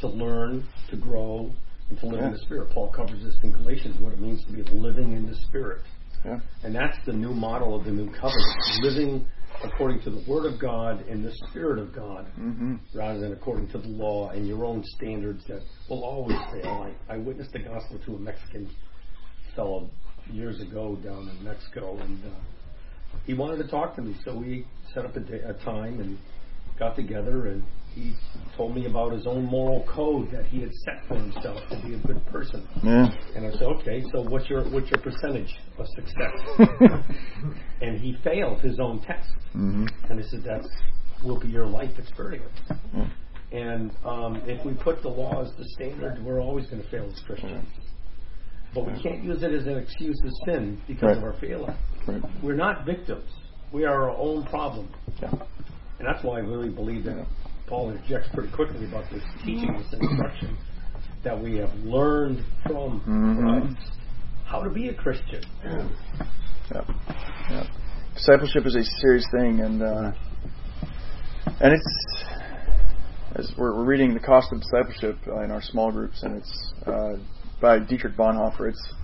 [0.00, 1.50] to learn, to grow,
[1.88, 2.26] and to live yeah.
[2.26, 2.70] in the Spirit.
[2.70, 5.82] Paul covers this in Galatians, what it means to be living in the Spirit.
[6.24, 6.38] Yeah.
[6.64, 9.26] And that's the new model of the new covenant, living
[9.64, 12.76] according to the Word of God and the Spirit of God, Mm-hmm.
[12.94, 16.90] rather than according to the law and your own standards that will always fail.
[17.08, 18.70] I, I witnessed the gospel to a Mexican
[19.54, 19.90] fellow
[20.30, 22.28] years ago down in Mexico, and uh,
[23.24, 26.18] he wanted to talk to me, so we set up a, day, a time and
[26.78, 27.62] got together, and
[27.96, 28.14] he
[28.56, 31.94] told me about his own moral code that he had set for himself to be
[31.94, 32.68] a good person.
[32.84, 33.08] Yeah.
[33.34, 36.34] And I said, okay, so what's your what's your percentage of success?
[37.80, 39.30] and he failed his own test.
[39.54, 39.86] Mm-hmm.
[40.10, 40.68] And I said, that
[41.24, 42.52] will be your life experience.
[42.94, 43.10] Mm.
[43.52, 47.10] And um, if we put the law as the standard, we're always going to fail
[47.10, 47.66] as Christians.
[48.74, 51.74] But we can't use it as an excuse to sin because of our failing.
[52.06, 52.22] Right.
[52.42, 53.30] We're not victims.
[53.72, 54.92] We are our own problem.
[55.22, 55.30] Yeah.
[55.98, 57.26] And that's why I really believe that
[57.66, 60.56] Paul interjects pretty quickly about this teaching, this instruction
[61.24, 63.74] that we have learned from Mhm.
[63.74, 63.90] Christ
[64.44, 65.42] how to be a Christian.
[65.64, 66.80] Yeah.
[67.50, 67.66] Yeah.
[68.14, 70.12] Discipleship is a serious thing, and uh,
[71.60, 72.24] and it's
[73.34, 76.72] as we're, we're reading the cost of discipleship uh, in our small groups, and it's
[76.86, 77.16] uh,
[77.60, 78.68] by Dietrich Bonhoeffer.
[78.70, 78.94] It's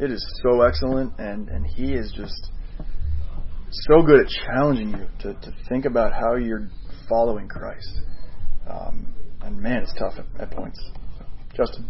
[0.00, 2.50] it is so excellent, and and he is just
[3.70, 6.68] so good at challenging you to to think about how you're
[7.08, 8.00] following Christ.
[8.68, 10.80] Um, and man, it's tough at, at points.
[11.18, 11.24] So,
[11.56, 11.88] Justin.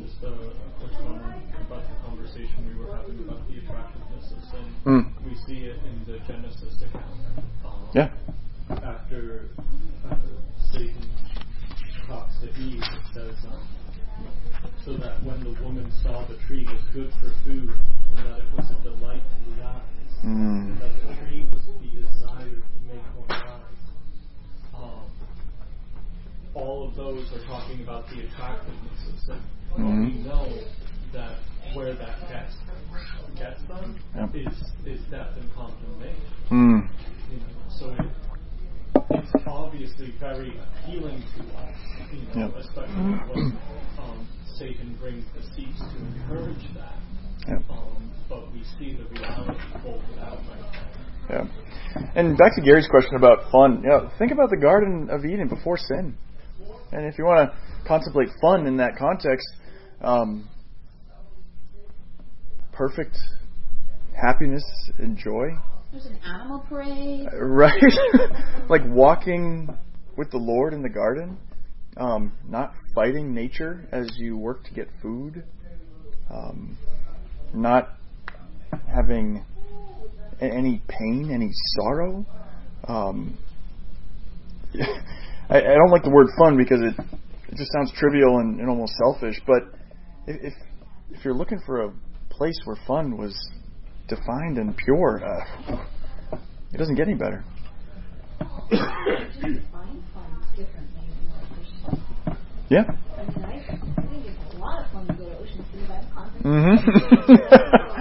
[0.00, 0.34] Just uh, a
[0.78, 4.74] quick comment about the conversation we were having about the attractiveness of sin.
[4.86, 5.12] Mm.
[5.24, 7.44] We see it in the Genesis account.
[7.64, 8.10] Um, Yeah.
[8.70, 9.48] After
[10.10, 10.14] uh,
[10.72, 11.08] Satan
[12.06, 13.66] talks to Eve, it says, um,
[14.84, 17.70] so that when the woman saw the tree was good for food,
[18.16, 19.82] and that it was a delight to the eyes,
[20.24, 20.72] Mm.
[20.72, 23.82] and that the tree was to be desired to make one wise.
[24.74, 25.06] Um,
[26.58, 29.36] all of those are talking about the attractiveness of
[29.78, 30.06] Mhm.
[30.06, 30.48] we know
[31.12, 31.38] that
[31.74, 32.56] where that gets
[33.36, 34.34] gets them Yep.
[34.34, 36.32] is is death and condemnation.
[36.50, 36.88] Mm.
[37.30, 38.10] You know, so it,
[39.10, 41.76] it's obviously very appealing to us,
[42.12, 42.56] you know, Yep.
[42.56, 43.58] especially when
[44.00, 46.96] um, Satan brings deceits to encourage that.
[47.46, 47.62] Yep.
[47.70, 50.72] Um, but we see the reality folded out right
[51.28, 51.46] there.
[51.46, 52.10] Yeah.
[52.14, 53.82] And back to Gary's question about fun.
[53.84, 56.16] Yeah, think about the Garden of Eden before sin.
[56.92, 59.46] And if you want to contemplate fun in that context,
[60.00, 60.48] um,
[62.72, 63.16] perfect
[64.20, 64.62] happiness
[64.98, 65.48] and joy,
[65.92, 67.26] There's an animal parade.
[67.40, 67.72] right?
[68.68, 69.68] like walking
[70.16, 71.38] with the Lord in the garden,
[71.96, 75.44] um, not fighting nature as you work to get food,
[76.30, 76.76] um,
[77.54, 77.90] not
[78.92, 79.44] having
[80.40, 82.24] any pain, any sorrow.
[82.86, 83.36] Um,
[85.50, 86.94] I, I don't like the word fun because it
[87.48, 89.40] it just sounds trivial and, and almost selfish.
[89.46, 89.62] But
[90.26, 90.54] if, if
[91.10, 91.92] if you're looking for a
[92.30, 93.34] place where fun was
[94.08, 95.76] defined and pure, uh,
[96.72, 97.44] it doesn't get any better.
[98.40, 98.46] You
[98.78, 101.30] define fun differently in
[102.28, 102.36] our
[102.68, 102.84] Yeah.
[103.16, 105.86] I mean, I, I think it's a lot of fun to go to Ocean City
[105.88, 106.44] by the conference.
[106.44, 106.76] Mhm.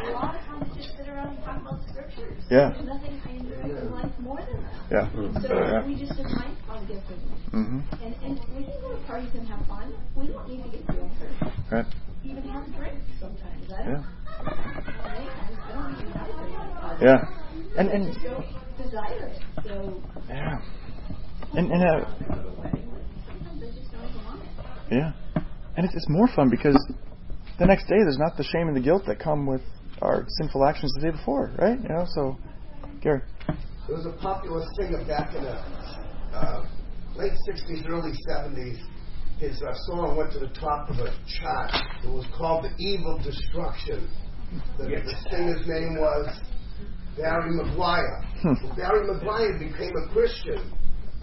[0.07, 2.43] a lot of fun to just sit around and talk about scriptures.
[2.51, 2.71] Yeah.
[2.75, 4.73] There's nothing I enjoy in life more than that.
[4.91, 5.41] Yeah.
[5.41, 5.85] So Yeah.
[5.87, 7.35] we just define fun differently.
[7.51, 7.81] Mhm.
[8.03, 9.93] And, and we can go to parties and have fun.
[10.15, 11.85] We don't need to get drunk or Right.
[12.23, 13.71] even have a drink sometimes.
[13.71, 14.03] I don't, Yeah.
[14.43, 15.29] right?
[15.31, 17.05] I don't even have a drink at a party.
[17.05, 17.19] Yeah.
[17.77, 18.45] And I and just don't
[18.77, 19.41] desire it.
[19.63, 20.59] So yeah.
[21.77, 22.09] And and uh,
[23.27, 24.95] sometimes I just don't want it.
[24.95, 25.11] yeah.
[25.75, 26.75] And it's it's more fun because
[27.59, 29.61] the next day there's not the shame and the guilt that come with
[30.01, 31.79] our sinful actions the day before, right?
[31.79, 32.05] You know.
[32.15, 32.35] So,
[33.01, 33.21] Gary.
[33.87, 35.53] There was a popular singer back in the
[36.33, 36.65] uh,
[37.15, 38.79] late 60s, early 70s.
[39.37, 41.71] His uh, song went to the top of a chart.
[42.03, 44.09] It was called The Eve of Destruction.
[44.79, 46.41] The, the singer's name was
[47.15, 48.25] Barry McGuire.
[48.41, 48.65] Hmm.
[48.65, 50.73] Well, Barry McGuire became a Christian.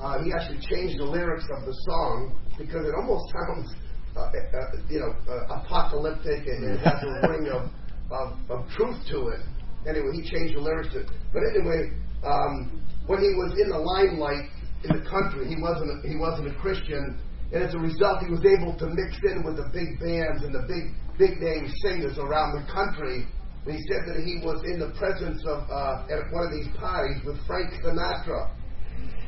[0.05, 3.73] Uh, he actually changed the lyrics of the song because it almost sounds,
[4.13, 7.73] uh, uh, you know, uh, apocalyptic and it has a ring of,
[8.13, 9.41] of, of truth to it.
[9.89, 11.09] Anyway, he changed the lyrics to it.
[11.33, 14.53] But anyway, um, when he was in the limelight
[14.85, 17.17] in the country, he wasn't a, he wasn't a Christian,
[17.57, 20.53] and as a result, he was able to mix in with the big bands and
[20.53, 23.25] the big big name singers around the country.
[23.65, 26.69] And he said that he was in the presence of uh, at one of these
[26.77, 28.53] parties with Frank Sinatra,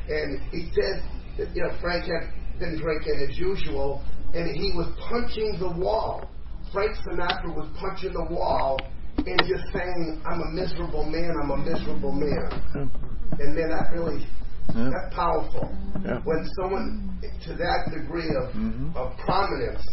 [0.09, 1.03] and he said
[1.39, 4.03] that you know Frank had been drinking as usual,
[4.35, 6.31] and he was punching the wall.
[6.73, 8.79] Frank Sinatra was punching the wall
[9.19, 11.33] and just saying, "I'm a miserable man.
[11.43, 12.91] I'm a miserable man."
[13.39, 14.27] And then that really
[14.75, 14.91] Yeah.
[14.91, 15.71] that's powerful.
[16.05, 16.21] Yeah.
[16.25, 18.95] When someone to that degree of Mhm.
[18.97, 19.85] of prominence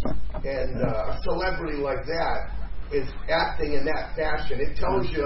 [0.43, 2.49] and uh, a celebrity like that
[2.91, 4.59] is acting in that fashion.
[4.59, 5.25] It tells you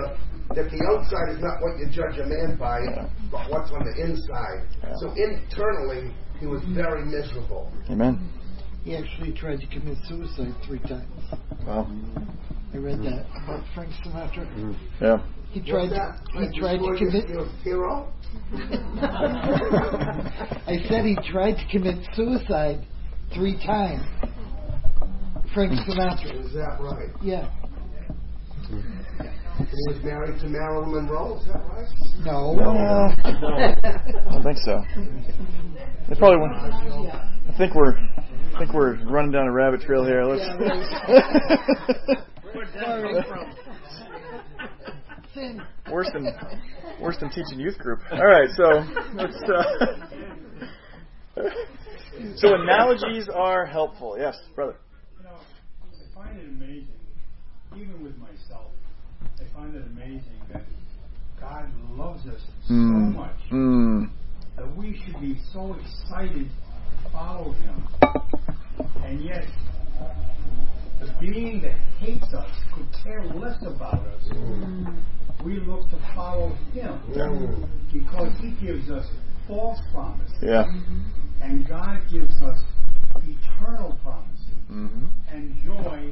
[0.55, 2.79] that the outside is not what you judge a man by,
[3.31, 4.67] but what's on the inside.
[4.99, 7.71] So internally, he was very miserable.
[7.89, 8.29] Amen.
[8.83, 11.11] He actually tried to commit suicide three times.
[11.65, 11.91] Wow.
[12.73, 14.47] I read that about Frank Sinatra.
[14.55, 15.03] Mm-hmm.
[15.03, 15.17] Yeah.
[15.51, 15.89] He tried.
[15.89, 16.19] That?
[16.33, 17.29] To, he tried to commit.
[17.29, 18.11] your hero?
[20.63, 22.85] I said he tried to commit suicide
[23.33, 24.05] three times.
[25.53, 25.85] Frank mm.
[25.85, 26.45] Sinatra.
[26.45, 27.09] Is that right?
[27.21, 27.49] Yeah.
[28.69, 28.96] Mm.
[29.57, 31.37] And he was married to Marilyn Monroe.
[31.39, 31.87] Is that right?
[32.23, 32.59] No.
[32.59, 34.83] Uh, I don't think so.
[36.09, 36.53] It's probably one.
[36.53, 37.97] I think we're.
[37.97, 40.23] I think we're running down a rabbit trail here.
[40.23, 40.43] Let's.
[45.33, 45.61] Sin.
[45.91, 46.27] worse than
[47.01, 47.99] worse than teaching youth group.
[48.11, 48.63] All right, so
[49.15, 49.35] let's.
[49.43, 49.63] Uh,
[52.35, 54.17] so analogies are helpful.
[54.19, 54.75] Yes, brother.
[55.17, 56.87] You know, I find it amazing,
[57.75, 58.36] even with myself, I
[59.57, 60.21] find it amazing
[60.53, 60.63] that
[61.41, 61.65] God
[61.97, 63.15] loves us so Mm.
[63.15, 64.09] much Mm.
[64.55, 66.49] that we should be so excited
[67.03, 67.83] to follow Him.
[69.03, 69.47] And yet,
[70.99, 74.23] the being that hates us, could care less about us,
[75.43, 76.99] we look to follow Him
[77.91, 79.09] because He gives us
[79.47, 80.37] false promises.
[80.41, 80.65] Yeah.
[81.41, 82.63] And God gives us
[83.23, 84.33] eternal promises
[84.69, 85.05] Mm-hmm.
[85.31, 86.11] and joy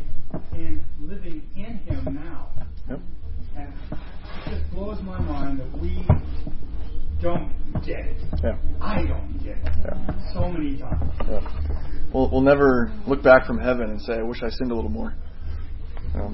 [0.54, 2.48] in living in Him now.
[2.90, 3.02] Yep.
[3.58, 6.06] And it just blows my mind that we
[7.22, 7.52] don't
[7.86, 8.18] get it.
[8.44, 8.58] Yeah.
[8.82, 9.70] I don't get it.
[9.86, 10.34] Yeah.
[10.34, 11.12] So many times.
[11.30, 11.40] Yeah.
[12.14, 14.92] We'll, we'll never look back from heaven and say, "I wish I sinned a little
[14.92, 15.14] more."
[16.14, 16.34] No,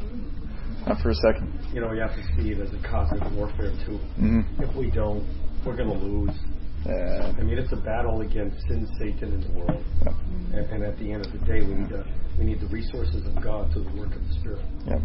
[0.88, 1.52] not for a second.
[1.74, 4.00] You know, you have to see it as a cosmic warfare too.
[4.20, 4.62] Mhm.
[4.62, 5.26] If we don't,
[5.66, 6.38] we're going to lose.
[6.86, 7.34] Yeah.
[7.38, 9.84] I mean, it's a battle against sin, Satan, and the world.
[10.54, 12.04] And, and at the end of the day, we need to,
[12.40, 14.66] we need the resources of God through the work of the Spirit.
[14.88, 14.98] Yeah.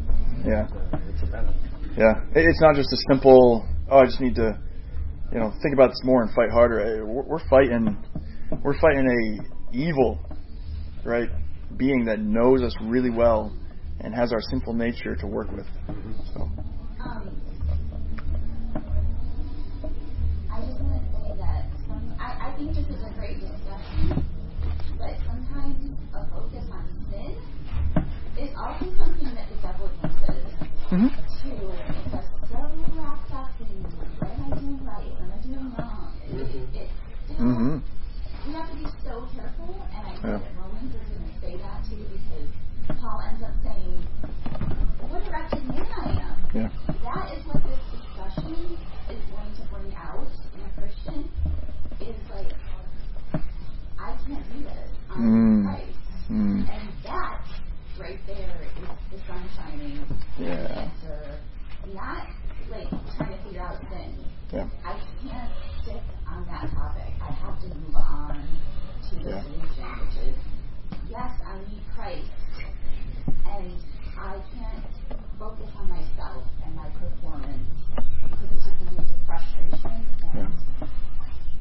[0.44, 0.66] Yeah.
[1.12, 1.54] It's a battle.
[1.96, 2.14] Yeah.
[2.34, 3.66] It's not just a simple.
[3.90, 4.58] Oh, I just need to,
[5.32, 6.80] you know, think about this more and fight harder.
[6.80, 7.96] Eh, We're fighting.
[8.62, 10.18] We're fighting a evil,
[11.04, 11.28] right,
[11.76, 13.52] being that knows us really well
[14.00, 15.66] and has our sinful nature to work with.
[16.34, 16.42] So.
[17.04, 17.30] Um,
[20.52, 21.66] I just want to say that
[22.20, 24.24] I, I think this is a great discussion,
[24.98, 27.36] but sometimes a focus on sin
[28.38, 30.44] is also something that the devil uses
[30.86, 31.10] Mhm.
[31.10, 32.58] to make us so
[32.96, 33.82] wrapped up in
[34.18, 36.12] what am I doing right, what am I doing wrong.
[36.74, 36.88] It,
[37.38, 37.82] it,
[38.46, 40.38] you have to be so careful, and I think Yeah.
[40.38, 44.06] that Romans is going to say that too because Paul ends up saying,
[45.10, 46.68] "What a wretched man I am." Yeah.
[47.02, 48.78] That is what this discussion
[49.10, 51.28] is going to bring out in a Christian.
[52.00, 52.52] Is like,
[53.98, 54.90] I can't do this.
[55.10, 55.64] I'm Mm.
[55.64, 55.98] Christ,
[56.30, 56.68] Mm.
[56.70, 57.40] and that
[57.98, 60.04] right there is the sun shining.
[60.38, 60.86] Yeah.
[60.86, 61.40] Answer,
[61.94, 62.28] not
[62.70, 64.14] like trying to figure out sin.
[64.52, 64.68] Yeah.
[64.84, 64.92] I
[65.26, 65.50] can't
[65.82, 67.12] stick on that topic.
[67.22, 68.46] I have to move on
[69.08, 69.42] to the Yeah.
[69.42, 70.36] is
[71.10, 72.30] yes, I need Christ,
[73.26, 73.72] and
[74.18, 74.84] I can't
[75.38, 77.66] focus on myself and my performance
[78.22, 80.54] because it's just going to lead to frustration and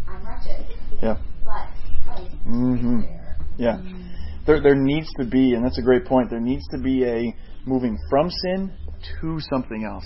[0.07, 0.65] I'm wretched.
[1.01, 1.17] Yeah.
[1.43, 1.67] But
[2.05, 3.37] Christ hmm is there.
[3.57, 3.81] Yeah.
[4.45, 6.29] There, there needs to be, and that's a great point.
[6.29, 7.35] There needs to be a
[7.65, 8.71] moving from sin
[9.21, 10.05] to something else,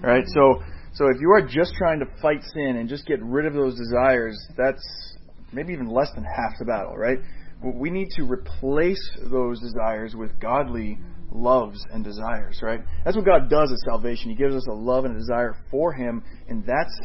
[0.00, 0.22] right?
[0.28, 0.62] So,
[0.92, 3.76] so if you are just trying to fight sin and just get rid of those
[3.76, 5.16] desires, that's
[5.52, 7.18] maybe even less than half the battle, right?
[7.62, 10.98] We need to replace those desires with godly
[11.32, 12.80] loves and desires, right?
[13.04, 14.30] That's what God does at salvation.
[14.30, 17.00] He gives us a love and a desire for Him, and that's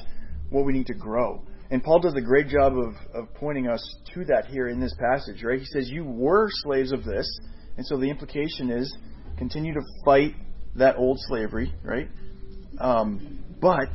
[0.49, 1.43] what we need to grow.
[1.71, 3.81] And Paul does a great job of, of pointing us
[4.13, 5.59] to that here in this passage, right?
[5.59, 7.27] He says, You were slaves of this.
[7.77, 8.95] And so the implication is
[9.37, 10.35] continue to fight
[10.75, 12.09] that old slavery, right?
[12.79, 13.89] Um, but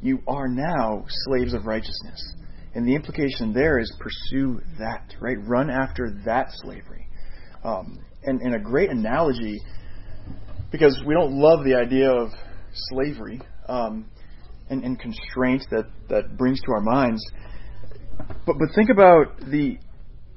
[0.00, 2.34] you are now slaves of righteousness.
[2.74, 5.36] And the implication there is pursue that, right?
[5.46, 7.08] Run after that slavery.
[7.62, 9.60] Um, and, and a great analogy,
[10.72, 12.30] because we don't love the idea of
[12.90, 14.06] slavery um,
[14.70, 17.24] and, and constraint that, that brings to our minds.
[18.18, 19.78] But, but think about the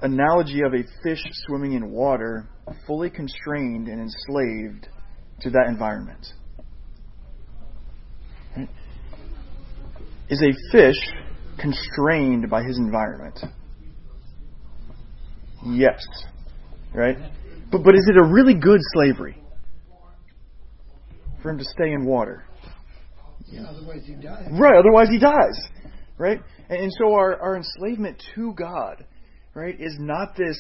[0.02, 2.48] analogy of a fish swimming in water,
[2.86, 4.90] fully constrained and enslaved
[5.42, 6.28] to that environment.
[10.30, 10.98] Is a fish
[11.60, 13.40] constrained by his environment?
[15.66, 16.06] Yes.
[16.94, 17.18] Right?
[17.72, 19.42] But, but is it a really good slavery?
[21.42, 22.46] For him to stay in water?
[23.48, 24.48] Yeah, otherwise he dies.
[24.52, 25.60] Right, otherwise he dies.
[26.18, 26.42] Right?
[26.70, 29.06] And, and so our, our enslavement to God,
[29.54, 30.58] right, is not this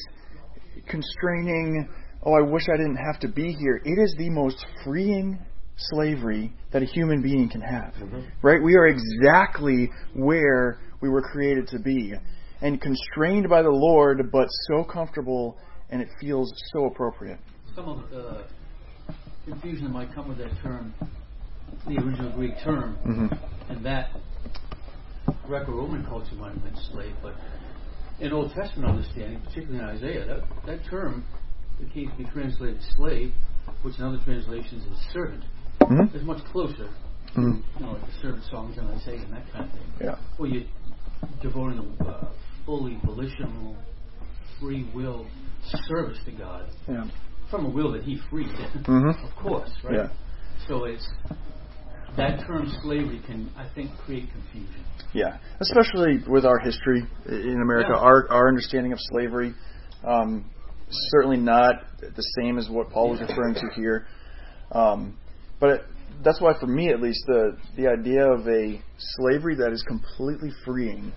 [0.87, 1.89] constraining,
[2.23, 3.81] oh, I wish I didn't have to be here.
[3.83, 5.39] It is the most freeing
[5.77, 7.93] slavery that a human being can have.
[7.93, 8.21] Mm-hmm.
[8.41, 8.61] Right?
[8.61, 12.13] We are exactly where we were created to be.
[12.61, 15.57] And constrained by the Lord, but so comfortable
[15.89, 17.39] and it feels so appropriate.
[17.75, 18.45] Some of the
[19.45, 20.93] confusion that might come with that term,
[21.87, 23.71] the original Greek term, Mm-hmm.
[23.71, 24.09] and that
[25.45, 27.35] Greco-Roman culture might have meant slave, but
[28.19, 31.23] in Old Testament understanding, particularly in Isaiah, that, that term
[31.79, 33.31] that came to be translated slave,
[33.83, 35.43] which in other translations is servant,
[35.81, 36.15] Mhm.
[36.15, 36.89] is much closer.
[37.35, 37.61] Mhm.
[37.79, 39.91] You know, like the servant songs in Isaiah and that kind of thing.
[40.01, 40.15] Yeah.
[40.37, 40.63] Where you're
[41.41, 42.29] devoting a uh,
[42.65, 43.75] fully volitional,
[44.59, 45.27] free will
[45.87, 47.05] service to God Yeah.
[47.49, 49.23] from a will that He freed, Mhm.
[49.23, 49.95] of course, right?
[49.95, 50.09] Yeah.
[50.67, 51.07] So it's
[52.15, 54.83] that term slavery can, I think, create confusion.
[55.13, 57.99] Yeah, especially with our history in America, Yeah.
[57.99, 59.53] our our understanding of slavery,
[60.03, 60.45] um,
[60.89, 64.05] certainly not the same as what Paul was referring to here.
[64.71, 65.13] Um,
[65.59, 65.85] but it,
[66.23, 70.51] that's why, for me at least, the the idea of a slavery that is completely
[70.65, 71.13] freeing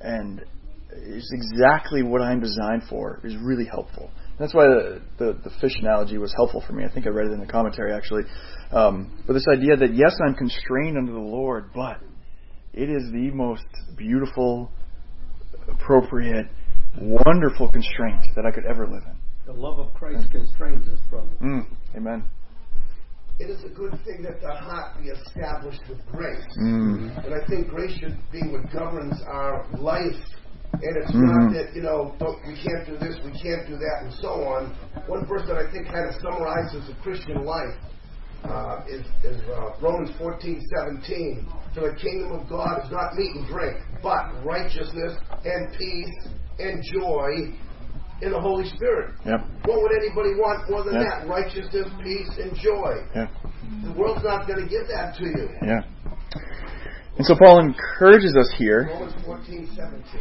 [0.00, 0.44] and
[0.92, 4.10] is exactly what I'm designed for is really helpful.
[4.38, 6.84] That's why the, the, the fish analogy was helpful for me.
[6.84, 8.22] I think I read it in the commentary actually.
[8.70, 11.98] Um, but this idea that yes, I'm constrained under the Lord, but
[12.72, 13.64] it is the most
[13.96, 14.70] beautiful,
[15.68, 16.46] appropriate,
[17.00, 19.16] wonderful constraint that I could ever live in.
[19.46, 21.30] The love of Christ constrains us, brother.
[21.40, 21.66] Mm,
[21.96, 22.24] amen.
[23.38, 26.46] It is a good thing that the heart be established with grace.
[26.58, 27.24] Mm.
[27.24, 30.16] And I think grace should be what governs our life.
[30.72, 31.22] And it's Mhm.
[31.22, 32.14] not that, you know,
[32.46, 34.74] we can't do this, we can't do that, and so on.
[35.06, 37.76] One verse that I think kind of summarizes the Christian life
[38.44, 41.48] uh, is, is uh, Romans 14, 17.
[41.74, 46.28] For the kingdom of God is not meat and drink, but righteousness and peace
[46.58, 47.52] and joy
[48.22, 49.14] in the Holy Spirit.
[49.26, 49.40] Yep.
[49.64, 51.20] What would anybody want more than Yeah.
[51.20, 51.28] that?
[51.28, 52.94] Righteousness, peace, and joy.
[53.14, 53.28] Yeah.
[53.84, 55.48] The world's not going to give that to you.
[55.62, 55.82] Yeah.
[57.18, 60.20] And so Paul encourages us here Romans 14, 17.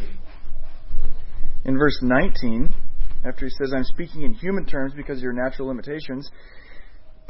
[1.66, 2.70] in verse 19,
[3.26, 6.30] after he says, I'm speaking in human terms because of your natural limitations.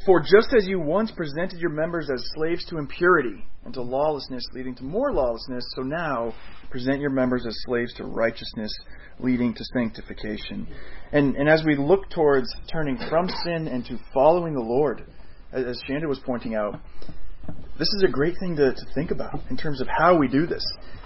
[0.05, 4.43] For just as you once presented your members as slaves to impurity and to lawlessness,
[4.53, 6.33] leading to more lawlessness, so now
[6.69, 8.73] present your members as slaves to righteousness,
[9.19, 10.67] leading to sanctification.
[11.11, 15.05] And, and as we look towards turning from sin and to following the Lord,
[15.51, 16.79] as Shanda was pointing out,
[17.79, 20.45] this is a great thing to, to think about in terms of how we do
[20.45, 20.65] this.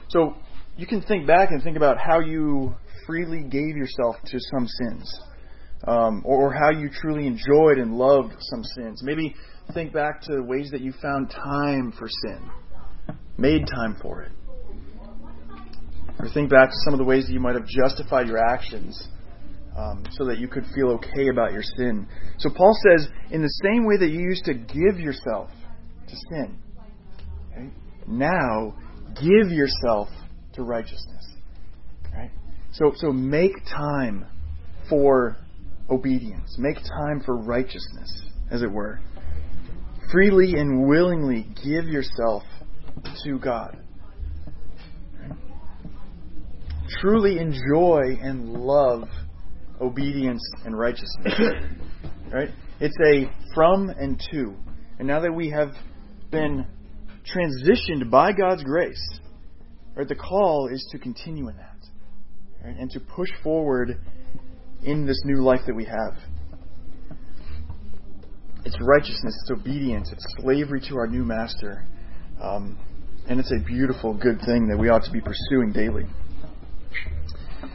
[0.10, 0.36] So
[0.78, 2.76] you can think back and think about how you
[3.06, 5.22] freely gave yourself to some sins,
[5.86, 9.02] um, or, or how you truly enjoyed and loved some sins.
[9.04, 9.36] Maybe
[9.74, 12.40] think back to ways that you found time for sin,
[13.38, 14.32] made time for it.
[16.20, 19.08] Or think back to some of the ways that you might have justified your actions
[19.76, 22.08] um, so that you could feel okay about your sin.
[22.38, 25.50] So Paul says, in the same way that you used to give yourself
[26.08, 26.58] to sin,
[27.52, 27.70] okay,
[28.08, 28.76] now
[29.16, 30.10] give yourself
[30.54, 31.34] to righteousness.
[32.14, 32.32] Right?
[32.74, 34.26] So, so make time
[34.90, 35.38] for
[35.92, 36.56] obedience.
[36.58, 39.00] Make time for righteousness, as it were.
[40.12, 42.44] Freely and willingly give yourself
[43.24, 43.78] to God.
[47.00, 49.04] Truly enjoy and love
[49.80, 51.34] obedience and righteousness.
[52.34, 52.50] right?
[52.80, 54.56] It's a from and to.
[55.00, 55.70] And now that we have
[56.32, 56.66] been
[57.26, 59.20] transitioned by God's grace,
[59.96, 61.68] right, the call is to continue in that.
[62.64, 64.00] Right, and to push forward
[64.84, 66.16] in this new life that we have.
[68.64, 71.86] It's righteousness, it's obedience, it's slavery to our new master.
[72.42, 72.78] Um,
[73.28, 76.06] and it's a beautiful, good thing that we ought to be pursuing daily.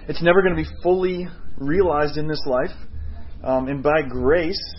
[0.08, 1.26] It's never going to be fully
[1.56, 2.76] realized in this life.
[3.42, 4.74] Um, and by grace,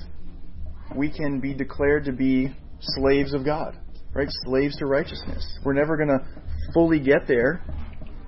[0.95, 3.77] we can be declared to be slaves of God,
[4.13, 4.27] right?
[4.45, 5.45] Slaves to righteousness.
[5.63, 6.25] We're never going to
[6.73, 7.61] fully get there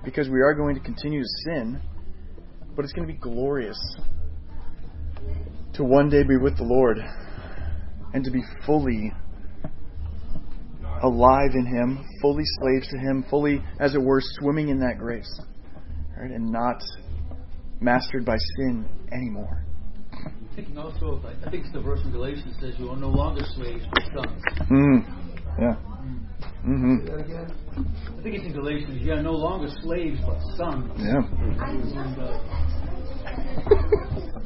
[0.04, 1.80] because we are going to continue to sin,
[2.76, 3.78] but it's going to be glorious
[5.74, 6.98] to one day be with the Lord
[8.12, 9.12] and to be fully
[11.02, 15.40] alive in Him, fully slaves to Him, fully, as it were, swimming in that grace,
[16.18, 16.30] right?
[16.30, 16.82] And not
[17.80, 19.64] mastered by sin anymore.
[20.12, 23.08] I'm thinking also, of, I think it's the verse in Galatians says you are no
[23.08, 24.42] longer slaves but sons.
[24.70, 25.04] Mm.
[25.58, 25.89] Yeah.
[26.66, 27.06] Mm-hmm.
[27.06, 27.48] Say that again?
[28.18, 29.00] I think it's in Galatians.
[29.02, 30.90] You are no longer slaves but sons.
[30.98, 31.22] Yeah.
[31.40, 31.56] And,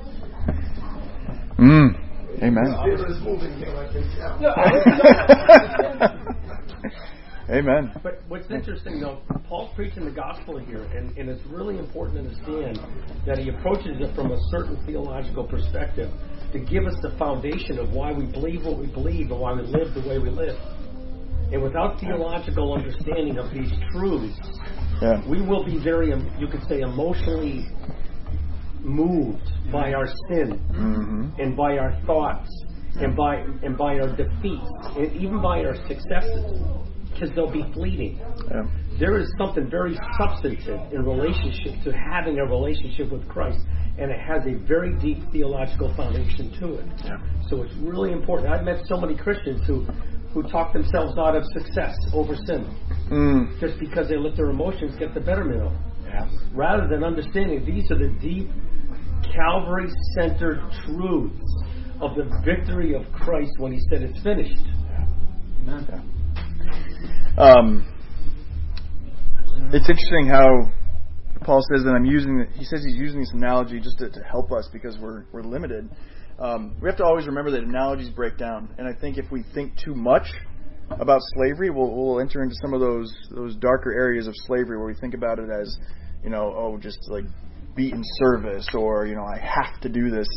[1.56, 1.94] Mm.
[2.42, 2.64] Amen.
[2.64, 4.38] The spirit is moving here, I can tell.
[4.42, 6.34] Yeah, I-
[7.50, 7.92] Amen.
[8.02, 12.24] But what's interesting, though, Paul's preaching the gospel here, and, and it's really important to
[12.28, 12.80] understand
[13.26, 16.10] that he approaches it from a certain theological perspective
[16.52, 19.62] to give us the foundation of why we believe what we believe and why we
[19.62, 20.56] live the way we live.
[21.54, 24.36] And without theological understanding of these truths,
[25.00, 25.22] Yeah.
[25.28, 27.68] we will be very, you could say, emotionally
[28.80, 31.40] moved by our sin Mm-hmm.
[31.40, 32.50] and by our thoughts
[32.96, 36.60] and by and by our defeats and even by our successes
[37.12, 38.18] because they'll be fleeting.
[38.50, 38.62] Yeah.
[38.98, 43.60] There is something very substantive in relationship to having a relationship with Christ,
[43.98, 46.86] and it has a very deep theological foundation to it.
[47.04, 47.18] Yeah.
[47.48, 48.52] So it's really important.
[48.52, 49.86] I've met so many Christians who
[50.34, 52.66] who talk themselves out of success over sin
[53.10, 53.60] Mm.
[53.60, 56.28] just because they let their emotions get the betterment of them Yeah.
[56.52, 58.50] rather than understanding these are the deep
[59.32, 61.64] Calvary centered truths
[62.00, 64.64] of the victory of Christ when he said it's finished.
[65.62, 65.86] Amen.
[67.38, 67.86] Um,
[69.72, 70.70] it's interesting how
[71.42, 72.46] Paul says that I'm using.
[72.54, 75.88] He says he's using this analogy just to, to help us because we're we're limited.
[76.38, 79.44] Um, we have to always remember that analogies break down, and I think if we
[79.54, 80.26] think too much
[80.90, 84.86] about slavery, we'll, we'll enter into some of those those darker areas of slavery where
[84.86, 85.76] we think about it as,
[86.22, 87.24] you know, oh, just like
[87.76, 90.28] beaten service, or you know, I have to do this.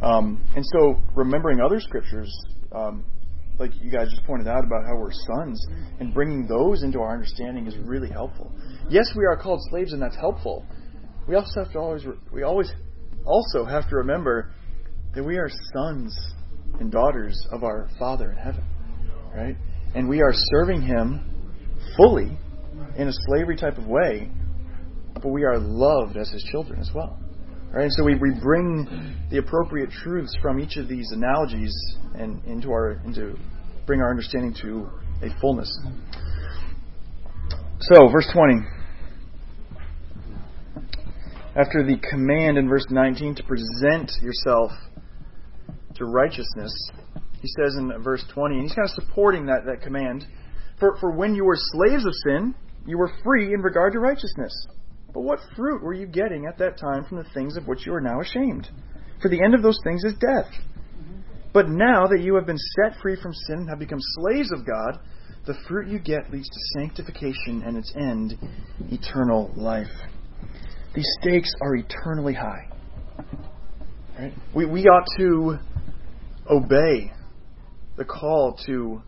[0.00, 2.32] Um, and so, remembering other scriptures,
[2.74, 3.04] um,
[3.58, 5.64] like you guys just pointed out about how we're sons,
[6.00, 8.50] and bringing those into our understanding is really helpful.
[8.88, 10.64] Yes, we are called slaves, and that's helpful.
[11.28, 12.72] We also have to always we always
[13.26, 14.50] also have to remember
[15.14, 16.16] that we are sons
[16.80, 18.64] and daughters of our Father in heaven,
[19.34, 19.56] right?
[19.94, 21.20] And we are serving Him
[21.96, 22.36] fully
[22.96, 24.30] in a slavery type of way,
[25.14, 27.18] but we are loved as His children as well.
[27.72, 27.84] Right?
[27.84, 31.74] And so we, we bring the appropriate truths from each of these analogies
[32.14, 33.38] and into our into
[33.86, 34.88] bring our understanding to
[35.22, 35.74] a fullness.
[37.80, 38.60] So, verse 20.
[41.54, 44.70] After the command in verse 19 to present yourself
[45.96, 46.72] to righteousness,
[47.40, 50.26] he says in verse 20, and he's kind of supporting that, that command.
[50.78, 52.54] For, for when you were slaves of sin,
[52.86, 54.52] you were free in regard to righteousness.
[55.12, 57.94] But what fruit were you getting at that time from the things of which you
[57.94, 58.68] are now ashamed?
[59.20, 60.50] For the end of those things is death.
[61.52, 64.66] But now that you have been set free from sin and have become slaves of
[64.66, 64.98] God,
[65.46, 68.38] the fruit you get leads to sanctification and its end,
[68.90, 69.90] eternal life.
[70.94, 72.68] These stakes are eternally high.
[74.18, 74.32] Right?
[74.54, 75.58] We, we ought to
[76.50, 77.12] obey
[77.96, 79.02] the call to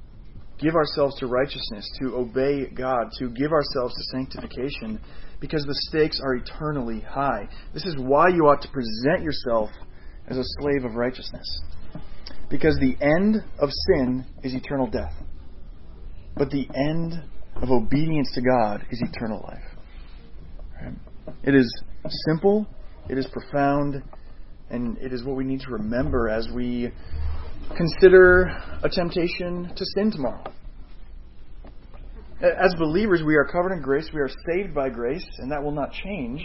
[0.59, 5.01] give ourselves to righteousness, to obey God, to give ourselves to sanctification,
[5.41, 7.49] because the stakes are eternally high.
[7.73, 9.71] This is why you ought to present yourself
[10.29, 11.61] as a slave of righteousness.
[12.49, 15.13] Because the end of sin is eternal death.
[16.37, 17.23] But the end
[17.57, 20.95] of obedience to God is eternal life.
[21.43, 21.83] It is
[22.27, 22.67] simple,
[23.09, 24.03] it is profound,
[24.71, 26.91] and it is what we need to remember as we
[27.77, 28.47] consider
[28.83, 30.45] a temptation to sin tomorrow.
[32.41, 35.73] As believers, we are covered in grace, we are saved by grace, and that will
[35.73, 36.45] not change.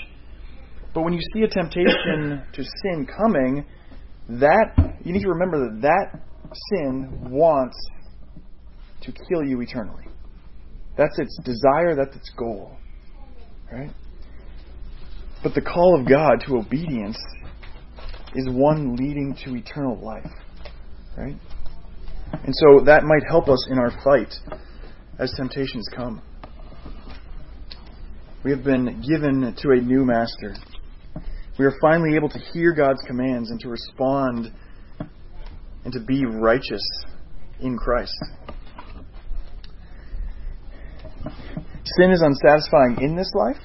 [0.93, 3.65] But when you see a temptation to sin coming,
[4.29, 6.21] that you need to remember that that
[6.71, 7.75] sin wants
[9.01, 10.05] to kill you eternally.
[10.97, 12.77] That's its desire, that's its goal.
[13.71, 13.91] Right?
[15.41, 17.17] But the call of God to obedience
[18.35, 20.31] is one leading to eternal life.
[21.17, 21.35] Right?
[22.31, 24.33] And so that might help us in our fight
[25.17, 26.21] as temptations come.
[28.43, 30.55] We have been given to a new master.
[31.57, 34.53] We are finally able to hear God's commands and to respond
[35.83, 36.81] and to be righteous
[37.59, 38.15] in Christ.
[41.97, 43.61] Sin is unsatisfying in this life.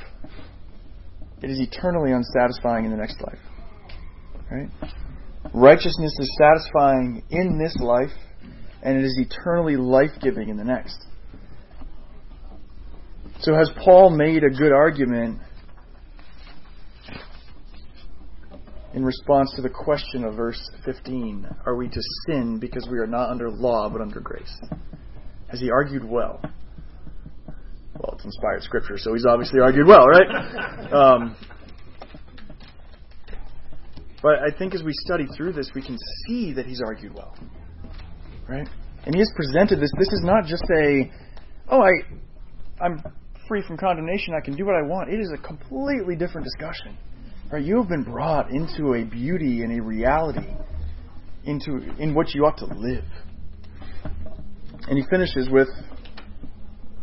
[1.43, 3.39] It is eternally unsatisfying in the next life.
[4.51, 4.69] Right?
[5.53, 8.17] Righteousness is satisfying in this life,
[8.83, 11.05] and it is eternally life giving in the next.
[13.41, 15.41] So, has Paul made a good argument
[18.95, 21.47] in response to the question of verse 15?
[21.67, 24.57] Are we to sin because we are not under law but under grace?
[25.49, 26.41] Has he argued well?
[27.95, 30.71] Well, it's inspired scripture, so he's obviously argued well, right?
[30.95, 31.37] Um,
[34.25, 37.37] but I think as we study through this, we can see that he's argued well,
[38.49, 38.67] right?
[39.05, 39.91] And he has presented this.
[39.99, 41.11] This is not just a,
[41.69, 41.91] oh, I,
[42.83, 43.03] I'm
[43.47, 44.33] free from condemnation.
[44.35, 45.13] I can do what I want.
[45.13, 46.97] It is a completely different discussion,
[47.53, 47.63] right?
[47.63, 50.49] You have been brought into a beauty and a reality,
[51.45, 53.05] into in which you ought to live.
[54.89, 55.69] And he finishes with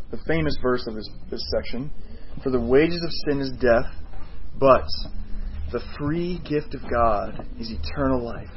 [0.09, 1.91] the famous verse of this, this section.
[2.41, 3.93] For the wages of sin is death,
[4.59, 4.87] but
[5.71, 8.49] the free gift of God is eternal life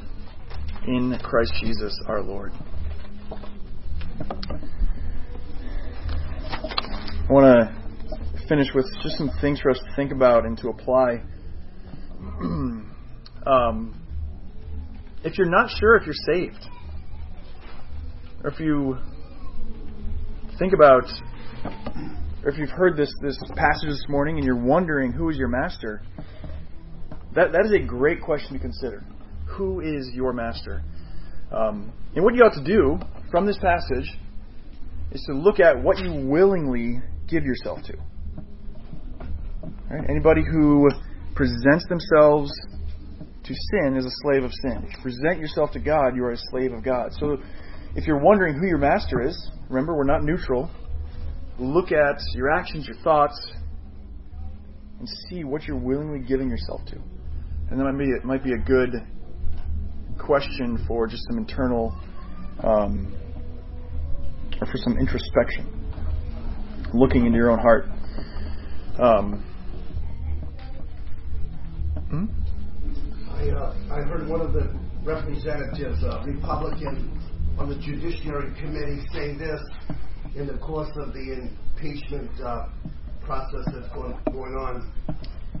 [0.85, 2.51] in Christ Jesus our Lord.
[7.27, 10.67] I want to finish with just some things for us to think about and to
[10.67, 11.23] apply.
[13.47, 14.01] um,
[15.23, 16.67] if you're not sure if you're saved,
[18.43, 18.97] or if you
[20.59, 21.05] think about,
[22.43, 25.47] or if you've heard this, this passage this morning and you're wondering who is your
[25.47, 26.03] master,
[27.35, 29.03] that, that is a great question to consider.
[29.57, 30.83] Who is your master?
[31.51, 32.97] Um, and what you ought to do
[33.29, 34.09] from this passage
[35.11, 37.97] is to look at what you willingly give yourself to.
[39.89, 40.09] Right?
[40.09, 40.89] Anybody who
[41.35, 42.51] presents themselves
[43.43, 44.85] to sin is a slave of sin.
[44.87, 47.11] If you present yourself to God, you are a slave of God.
[47.19, 47.37] So
[47.95, 50.71] if you're wondering who your master is, remember we're not neutral.
[51.59, 53.39] Look at your actions, your thoughts,
[54.99, 57.14] and see what you're willingly giving yourself to.
[57.69, 58.91] And that might be, it might be a good
[60.19, 61.97] question for just some internal,
[62.63, 63.13] um,
[64.61, 65.65] or for some introspection,
[66.93, 67.85] looking into your own heart.
[68.99, 69.43] Um,
[72.09, 72.25] hmm?
[73.31, 77.19] I, uh, I heard one of the representatives, uh, Republican,
[77.57, 79.61] on the Judiciary Committee say this
[80.35, 82.67] in the course of the impeachment uh,
[83.23, 84.91] process that's going, going on.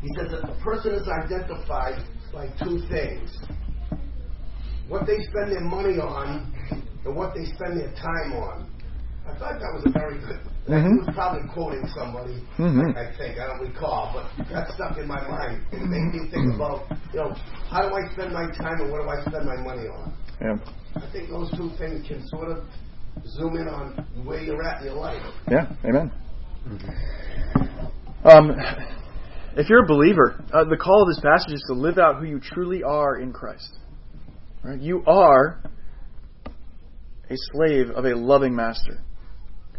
[0.05, 3.33] He says that a person is identified by two things
[4.87, 6.53] what they spend their money on
[7.05, 8.69] and what they spend their time on.
[9.25, 10.37] I thought that was a very good.
[10.69, 10.93] Mm-hmm.
[10.93, 12.93] He was probably quoting somebody, mm-hmm.
[12.93, 13.39] I think.
[13.39, 15.65] I don't recall, but that stuck in my mind.
[15.71, 17.33] It made me think about, you know,
[17.69, 20.13] how do I spend my time and what do I spend my money on?
[20.39, 20.57] Yeah.
[21.01, 22.63] I think those two things can sort of
[23.25, 25.21] zoom in on where you're at in your life.
[25.49, 26.11] Yeah, amen.
[26.67, 28.27] Mm-hmm.
[28.27, 28.53] Um,
[29.55, 32.25] if you're a believer, uh, the call of this passage is to live out who
[32.25, 33.77] you truly are in Christ.
[34.63, 34.79] Right?
[34.79, 35.61] You are
[37.29, 39.01] a slave of a loving master.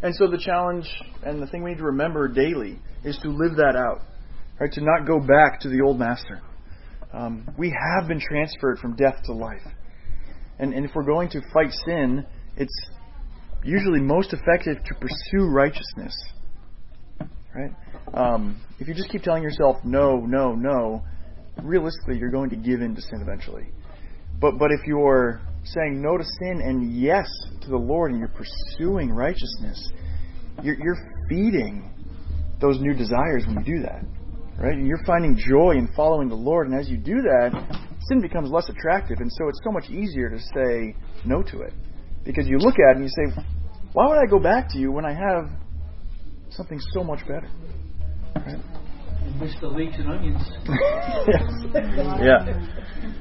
[0.02, 0.88] And so the challenge
[1.24, 4.02] and the thing we need to remember daily is to live that out.
[4.58, 4.72] Right?
[4.72, 6.40] To not go back to the old master.
[7.12, 9.62] Um, we have been transferred from death to life.
[10.58, 12.24] And, and if we're going to fight sin,
[12.56, 12.90] it's
[13.62, 16.14] usually most effective to pursue righteousness.
[17.56, 17.72] Right?
[18.12, 21.02] Um, if you just keep telling yourself no, no, no,
[21.62, 23.68] realistically, you're going to give in to sin eventually.
[24.40, 27.26] But but if you're saying no to sin and yes
[27.62, 29.90] to the Lord and you're pursuing righteousness,
[30.62, 30.98] you're, you're
[31.28, 31.90] feeding
[32.60, 34.04] those new desires when you do that.
[34.58, 34.74] Right?
[34.74, 37.52] And you're finding joy in following the Lord, and as you do that,
[38.08, 40.94] sin becomes less attractive, and so it's so much easier to say
[41.24, 41.72] no to it.
[42.24, 43.42] Because you look at it and you say,
[43.92, 45.50] Why would I go back to you when I have
[46.50, 47.48] something so much better?
[48.36, 48.60] Right?
[49.24, 50.42] You miss the leeks and onions.
[51.28, 51.42] yes.
[52.20, 52.66] Yeah.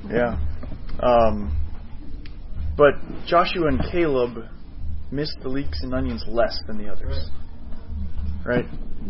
[0.10, 0.38] Yeah.
[1.02, 1.58] Um,
[2.78, 2.94] but
[3.26, 4.46] Joshua and Caleb
[5.12, 7.30] missed the leeks and onions less than the others.
[8.46, 8.66] Right?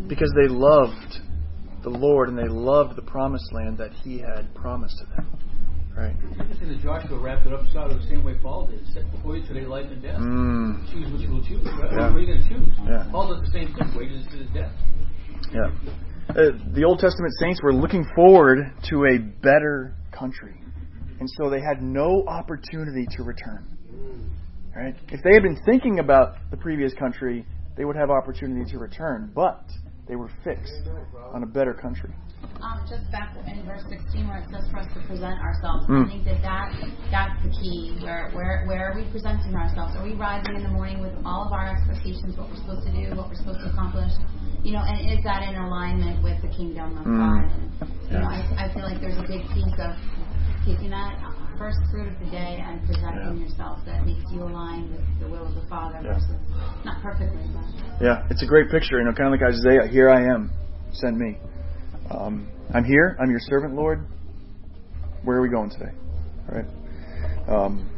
[0.07, 1.19] Because they loved
[1.83, 5.39] the Lord and they loved the promised land that He had promised to them.
[5.95, 6.15] Right?
[6.31, 8.85] It's interesting that Joshua wrapped it up sort of the same way Paul did.
[8.93, 10.19] Set before you today life and death.
[10.19, 10.91] Mm.
[10.91, 11.65] Choose what you will choose.
[11.65, 11.91] Right?
[11.91, 12.11] Yeah.
[12.11, 12.67] What are you going to choose?
[12.83, 13.07] Yeah.
[13.11, 13.95] Paul does the same thing.
[13.95, 14.73] Wages is death.
[15.53, 15.71] Yeah.
[16.29, 20.59] Uh, the Old Testament saints were looking forward to a better country.
[21.19, 23.65] And so they had no opportunity to return.
[24.75, 24.95] Right?
[25.07, 27.45] If they had been thinking about the previous country,
[27.77, 29.31] they would have opportunity to return.
[29.33, 29.63] But
[30.07, 30.87] they were fixed
[31.33, 32.11] on a better country.
[32.61, 36.05] Um, just back in verse 16 where it says for us to present ourselves, Mm.
[36.05, 36.67] I think that, that
[37.11, 37.97] that's the key.
[38.01, 39.95] Where, where, where are we presenting ourselves?
[39.97, 42.93] Are we rising in the morning with all of our expectations, what we're supposed to
[42.93, 44.11] do, what we're supposed to accomplish?
[44.63, 47.17] You know, and is that in alignment with the kingdom of Mm.
[47.17, 47.43] God?
[47.49, 47.65] And,
[48.13, 49.93] you know, I, I feel like there's a big piece of
[50.65, 51.17] taking that
[51.57, 55.47] first fruit of the day and presenting yourself that makes you align with the will
[55.47, 56.13] of the Father Yeah.
[56.13, 56.35] versus
[56.83, 59.87] not perfectly, but Yeah, it's a great picture, you know, kind of like Isaiah.
[59.87, 60.51] Here I am,
[60.91, 61.37] send me.
[62.11, 63.15] Um, I'm here.
[63.19, 64.05] I'm your servant, Lord.
[65.23, 65.91] Where are we going today?
[66.49, 67.49] All right.
[67.49, 67.89] Um,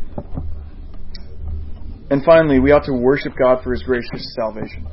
[2.09, 4.87] and finally, we ought to worship God for His gracious salvation.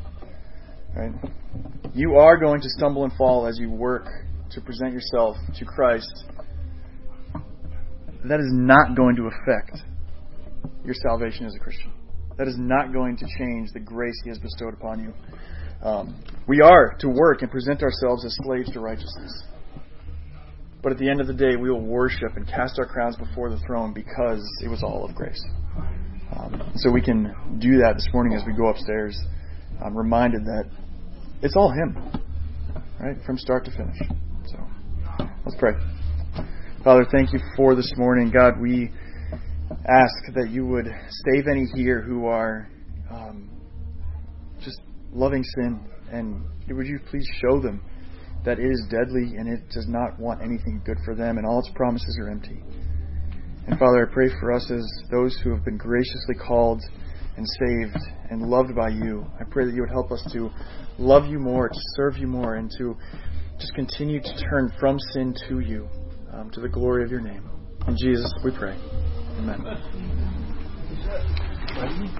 [0.96, 1.12] Right?
[1.94, 4.06] You are going to stumble and fall as you work
[4.50, 6.24] to present yourself to Christ.
[8.24, 9.78] That is not going to affect
[10.84, 11.92] your salvation as a Christian.
[12.38, 15.12] That is not going to change the grace He has bestowed upon you.
[15.86, 19.44] Um, we are to work and present ourselves as slaves to righteousness.
[20.82, 23.50] But at the end of the day, we will worship and cast our crowns before
[23.50, 25.42] the throne because it was all of grace.
[26.36, 29.18] Um, so we can do that this morning as we go upstairs
[29.82, 30.64] I'm reminded that
[31.42, 31.96] it's all Him,
[33.00, 33.98] right, from start to finish.
[34.46, 34.58] So
[35.44, 35.72] let's pray.
[36.84, 38.30] Father, thank you for this morning.
[38.30, 38.90] God, we
[39.88, 42.68] ask that you would save any here who are
[43.10, 43.48] um,
[44.62, 45.80] just loving sin,
[46.12, 47.82] and would you please show them
[48.44, 51.60] that it is deadly and it does not want anything good for them, and all
[51.60, 52.62] its promises are empty.
[53.66, 56.82] And Father, I pray for us as those who have been graciously called
[57.38, 57.96] and saved
[58.28, 59.24] and loved by you.
[59.40, 60.50] I pray that you would help us to
[60.98, 62.94] love you more, to serve you more, and to
[63.58, 65.88] just continue to turn from sin to you,
[66.34, 67.48] um, to the glory of your name.
[67.86, 68.76] In Jesus, we pray.
[69.38, 69.64] Amen.